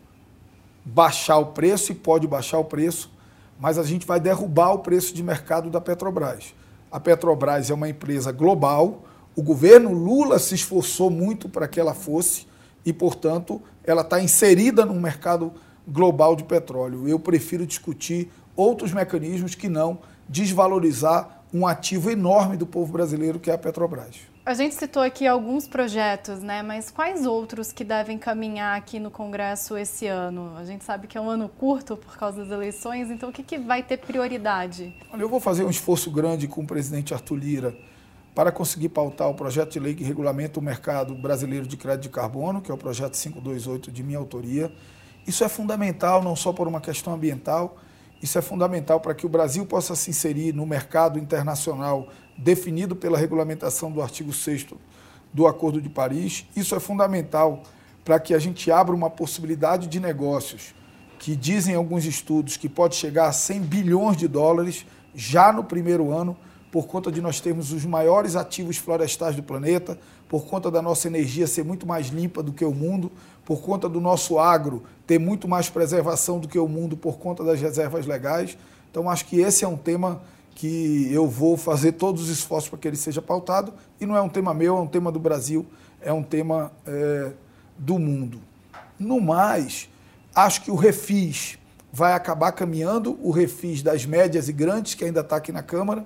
baixar 0.83 1.37
o 1.37 1.47
preço 1.47 1.93
e 1.93 1.95
pode 1.95 2.27
baixar 2.27 2.59
o 2.59 2.65
preço, 2.65 3.13
mas 3.61 3.77
a 3.77 3.83
gente 3.83 4.07
vai 4.07 4.19
derrubar 4.19 4.73
o 4.73 4.79
preço 4.79 5.13
de 5.13 5.23
mercado 5.23 5.69
da 5.69 5.83
Petrobras. 5.83 6.55
A 6.91 6.99
Petrobras 6.99 7.69
é 7.69 7.75
uma 7.75 7.91
empresa 7.91 8.33
global, 8.33 9.05
o 9.37 9.43
governo 9.43 9.93
Lula 9.93 10.39
se 10.39 10.55
esforçou 10.55 11.11
muito 11.11 11.47
para 11.47 11.69
que 11.69 11.79
ela 11.79 11.93
fosse 11.93 12.47
e, 12.85 12.93
portanto, 12.93 13.63
ela 13.85 14.03
está 14.03 14.21
inserida 14.21 14.85
no 14.85 14.95
mercado 14.95 15.53
global 15.87 16.37
de 16.37 16.45
petróleo. 16.45 17.09
Eu 17.09 17.19
prefiro 17.19 17.67
discutir 17.67 18.31
outros 18.55 18.93
mecanismos 18.93 19.55
que 19.55 19.69
não 19.69 19.99
desvalorizar 20.29 21.43
um 21.53 21.67
ativo 21.67 22.11
enorme 22.11 22.57
do 22.57 22.67
povo 22.67 22.93
brasileiro 22.93 23.39
que 23.39 23.51
é 23.51 23.55
a 23.55 23.59
Petrobras. 23.59 24.17
A 24.45 24.55
gente 24.55 24.75
citou 24.75 25.03
aqui 25.03 25.27
alguns 25.27 25.69
projetos, 25.69 26.41
né? 26.41 26.63
Mas 26.63 26.91
quais 26.91 27.27
outros 27.27 27.71
que 27.71 27.85
devem 27.85 28.17
caminhar 28.17 28.79
aqui 28.79 28.99
no 28.99 29.11
Congresso 29.11 29.77
esse 29.77 30.07
ano? 30.07 30.55
A 30.57 30.65
gente 30.65 30.85
sabe 30.85 31.07
que 31.07 31.19
é 31.19 31.21
um 31.21 31.29
ano 31.29 31.51
curto 31.51 31.99
por 31.99 32.17
causa 32.17 32.43
das 32.43 32.51
eleições, 32.51 33.11
então 33.11 33.29
o 33.29 33.33
que, 33.33 33.43
que 33.43 33.59
vai 33.59 33.83
ter 33.83 33.99
prioridade? 33.99 34.95
Olha, 35.13 35.21
eu 35.21 35.29
vou 35.29 35.39
fazer 35.39 35.65
um 35.65 35.71
esforço 35.71 36.11
grande 36.11 36.49
com 36.49 36.63
o 36.63 36.67
presidente 36.67 37.13
Arthur 37.13 37.37
Lira 37.37 37.77
para 38.35 38.53
conseguir 38.53 38.91
pautar 38.91 39.29
o 39.29 39.35
projeto 39.35 39.73
de 39.73 39.81
lei 39.81 39.95
que 39.95 40.05
regulamenta 40.05 40.61
o 40.61 40.63
mercado 40.63 41.15
brasileiro 41.15 41.67
de 41.67 41.77
crédito 41.77 42.05
de 42.05 42.09
carbono, 42.09 42.61
que 42.61 42.71
é 42.71 42.75
o 42.75 42.79
projeto 42.79 43.17
528 43.17 43.91
de 43.91 44.03
minha 44.03 44.19
autoria. 44.19 44.73
Isso 45.27 45.45
é 45.45 45.49
fundamental 45.49 46.23
não 46.23 46.37
só 46.37 46.53
por 46.53 46.69
uma 46.69 46.81
questão 46.81 47.15
ambiental, 47.15 47.77
isso 48.23 48.39
é 48.39 48.43
fundamental 48.43 49.01
para 49.01 49.15
que 49.15 49.27
o 49.27 49.29
Brasil 49.29 49.65
possa 49.65 49.95
se 49.95 50.11
inserir 50.11 50.53
no 50.53 50.67
mercado 50.67 51.19
internacional 51.19 52.09
definido 52.37 52.97
pela 52.97 53.19
regulamentação 53.19 53.91
do 53.93 54.03
artigo 54.03 54.33
6 54.33 54.67
do 55.33 55.47
Acordo 55.47 55.81
de 55.81 55.89
Paris. 55.89 56.47
Isso 56.57 56.75
é 56.75 56.81
fundamental 56.81 57.63
para 58.05 58.19
que 58.19 58.35
a 58.35 58.39
gente 58.39 58.71
abra 58.71 58.95
uma 58.95 59.11
possibilidade 59.11 59.87
de 59.87 60.01
negócios 60.01 60.75
que 61.19 61.35
dizem 61.37 61.75
alguns 61.75 62.05
estudos 62.05 62.57
que 62.57 62.69
pode 62.69 62.97
chegar 62.97 63.27
a 63.27 63.33
100 63.33 63.61
bilhões 63.63 64.17
de 64.17 64.29
dólares 64.29 64.87
já 65.15 65.53
no 65.53 65.65
primeiro 65.65 66.13
ano, 66.13 66.37
por 66.71 66.87
conta 66.87 67.11
de 67.11 67.21
nós 67.21 67.41
termos 67.41 67.73
os 67.73 67.85
maiores 67.85 68.37
ativos 68.37 68.77
florestais 68.77 69.35
do 69.35 69.43
planeta, 69.43 69.99
por 70.29 70.47
conta 70.47 70.71
da 70.71 70.83
nossa 70.83 71.07
energia 71.07 71.47
ser 71.47 71.65
muito 71.65 71.87
mais 71.87 72.09
limpa 72.09 72.43
do 72.43 72.53
que 72.53 72.65
o 72.65 72.75
mundo, 72.75 73.11
por 73.45 73.63
conta 73.63 73.89
do 73.89 74.01
nosso 74.01 74.39
agro 74.39 74.83
ter 75.07 75.19
muito 75.19 75.49
mais 75.49 75.71
preservação 75.71 76.39
do 76.39 76.47
que 76.47 76.59
o 76.59 76.69
mundo 76.69 76.97
por 76.97 77.19
conta 77.19 77.43
das 77.43 77.61
reservas 77.61 78.07
legais. 78.07 78.59
Então, 78.91 79.09
acho 79.09 79.25
que 79.25 79.41
esse 79.41 79.65
é 79.65 79.69
um 79.69 79.77
tema 79.77 80.21
que 80.55 81.09
eu 81.13 81.27
vou 81.27 81.57
fazer 81.57 81.93
todos 81.93 82.25
os 82.25 82.29
esforços 82.29 82.69
para 82.69 82.79
que 82.79 82.89
ele 82.89 82.97
seja 82.97 83.23
pautado. 83.23 83.73
E 84.01 84.05
não 84.05 84.17
é 84.17 84.21
um 84.21 84.29
tema 84.29 84.53
meu, 84.53 84.77
é 84.77 84.81
um 84.81 84.87
tema 84.87 85.11
do 85.11 85.19
Brasil, 85.19 85.65
é 86.01 86.13
um 86.13 86.23
tema 86.23 86.73
é, 86.87 87.33
do 87.79 87.99
mundo. 87.99 88.41
No 88.99 89.21
mais, 89.21 89.89
acho 90.35 90.63
que 90.63 90.71
o 90.71 90.75
refis 90.75 91.59
vai 91.93 92.13
acabar 92.13 92.53
caminhando, 92.53 93.19
o 93.23 93.31
refis 93.31 93.83
das 93.83 94.05
médias 94.05 94.49
e 94.49 94.53
grandes, 94.53 94.95
que 94.95 95.05
ainda 95.05 95.21
está 95.21 95.37
aqui 95.37 95.53
na 95.53 95.63
Câmara, 95.63 96.05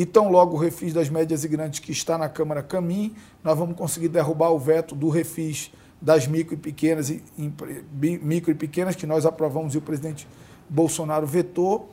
e 0.00 0.06
tão 0.06 0.30
logo 0.30 0.56
o 0.56 0.58
refis 0.58 0.94
das 0.94 1.10
médias 1.10 1.44
e 1.44 1.48
grandes 1.48 1.78
que 1.78 1.92
está 1.92 2.16
na 2.16 2.26
Câmara 2.26 2.62
caminhe, 2.62 3.14
nós 3.44 3.58
vamos 3.58 3.76
conseguir 3.76 4.08
derrubar 4.08 4.48
o 4.48 4.58
veto 4.58 4.94
do 4.94 5.10
refis 5.10 5.70
das 6.00 6.26
micro 6.26 6.54
e 6.54 6.56
pequenas 6.56 7.10
e 7.10 7.22
micro 7.36 8.50
e 8.50 8.54
pequenas 8.54 8.96
que 8.96 9.06
nós 9.06 9.26
aprovamos 9.26 9.74
e 9.74 9.78
o 9.78 9.82
presidente 9.82 10.26
Bolsonaro 10.70 11.26
vetou 11.26 11.90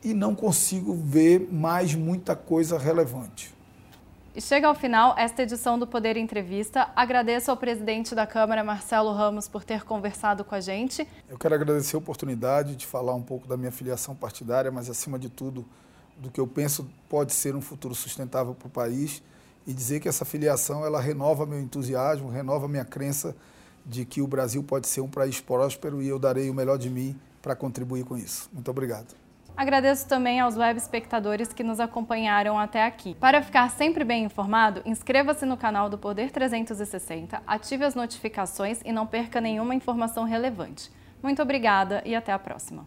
e 0.00 0.14
não 0.14 0.32
consigo 0.32 0.94
ver 0.94 1.48
mais 1.50 1.96
muita 1.96 2.36
coisa 2.36 2.78
relevante. 2.78 3.52
E 4.32 4.40
chega 4.40 4.68
ao 4.68 4.74
final 4.76 5.16
esta 5.18 5.42
edição 5.42 5.76
do 5.76 5.88
Poder 5.88 6.16
Entrevista. 6.16 6.88
Agradeço 6.94 7.50
ao 7.50 7.56
presidente 7.56 8.14
da 8.14 8.28
Câmara, 8.28 8.62
Marcelo 8.62 9.12
Ramos, 9.12 9.48
por 9.48 9.64
ter 9.64 9.82
conversado 9.82 10.44
com 10.44 10.54
a 10.54 10.60
gente. 10.60 11.04
Eu 11.28 11.36
quero 11.36 11.56
agradecer 11.56 11.96
a 11.96 11.98
oportunidade 11.98 12.76
de 12.76 12.86
falar 12.86 13.16
um 13.16 13.22
pouco 13.22 13.48
da 13.48 13.56
minha 13.56 13.72
filiação 13.72 14.14
partidária, 14.14 14.70
mas 14.70 14.88
acima 14.88 15.18
de 15.18 15.28
tudo, 15.28 15.66
do 16.16 16.30
que 16.30 16.40
eu 16.40 16.46
penso 16.46 16.88
pode 17.08 17.32
ser 17.32 17.54
um 17.54 17.60
futuro 17.60 17.94
sustentável 17.94 18.54
para 18.54 18.66
o 18.66 18.70
país 18.70 19.22
e 19.66 19.72
dizer 19.72 20.00
que 20.00 20.08
essa 20.08 20.24
filiação 20.24 20.84
ela 20.84 21.00
renova 21.00 21.46
meu 21.46 21.60
entusiasmo, 21.60 22.28
renova 22.28 22.68
minha 22.68 22.84
crença 22.84 23.34
de 23.84 24.04
que 24.04 24.22
o 24.22 24.26
Brasil 24.26 24.62
pode 24.62 24.86
ser 24.88 25.00
um 25.00 25.08
país 25.08 25.40
próspero 25.40 26.00
e 26.00 26.08
eu 26.08 26.18
darei 26.18 26.48
o 26.48 26.54
melhor 26.54 26.78
de 26.78 26.88
mim 26.88 27.16
para 27.42 27.54
contribuir 27.54 28.04
com 28.04 28.16
isso. 28.16 28.48
Muito 28.52 28.70
obrigado. 28.70 29.14
Agradeço 29.56 30.08
também 30.08 30.40
aos 30.40 30.56
web 30.56 30.76
espectadores 30.76 31.52
que 31.52 31.62
nos 31.62 31.78
acompanharam 31.78 32.58
até 32.58 32.84
aqui. 32.84 33.14
Para 33.14 33.40
ficar 33.40 33.70
sempre 33.70 34.02
bem 34.02 34.24
informado, 34.24 34.82
inscreva-se 34.84 35.46
no 35.46 35.56
canal 35.56 35.88
do 35.88 35.96
Poder 35.96 36.32
360, 36.32 37.40
ative 37.46 37.84
as 37.84 37.94
notificações 37.94 38.80
e 38.84 38.90
não 38.90 39.06
perca 39.06 39.40
nenhuma 39.40 39.74
informação 39.74 40.24
relevante. 40.24 40.90
Muito 41.22 41.40
obrigada 41.40 42.02
e 42.04 42.16
até 42.16 42.32
a 42.32 42.38
próxima. 42.38 42.84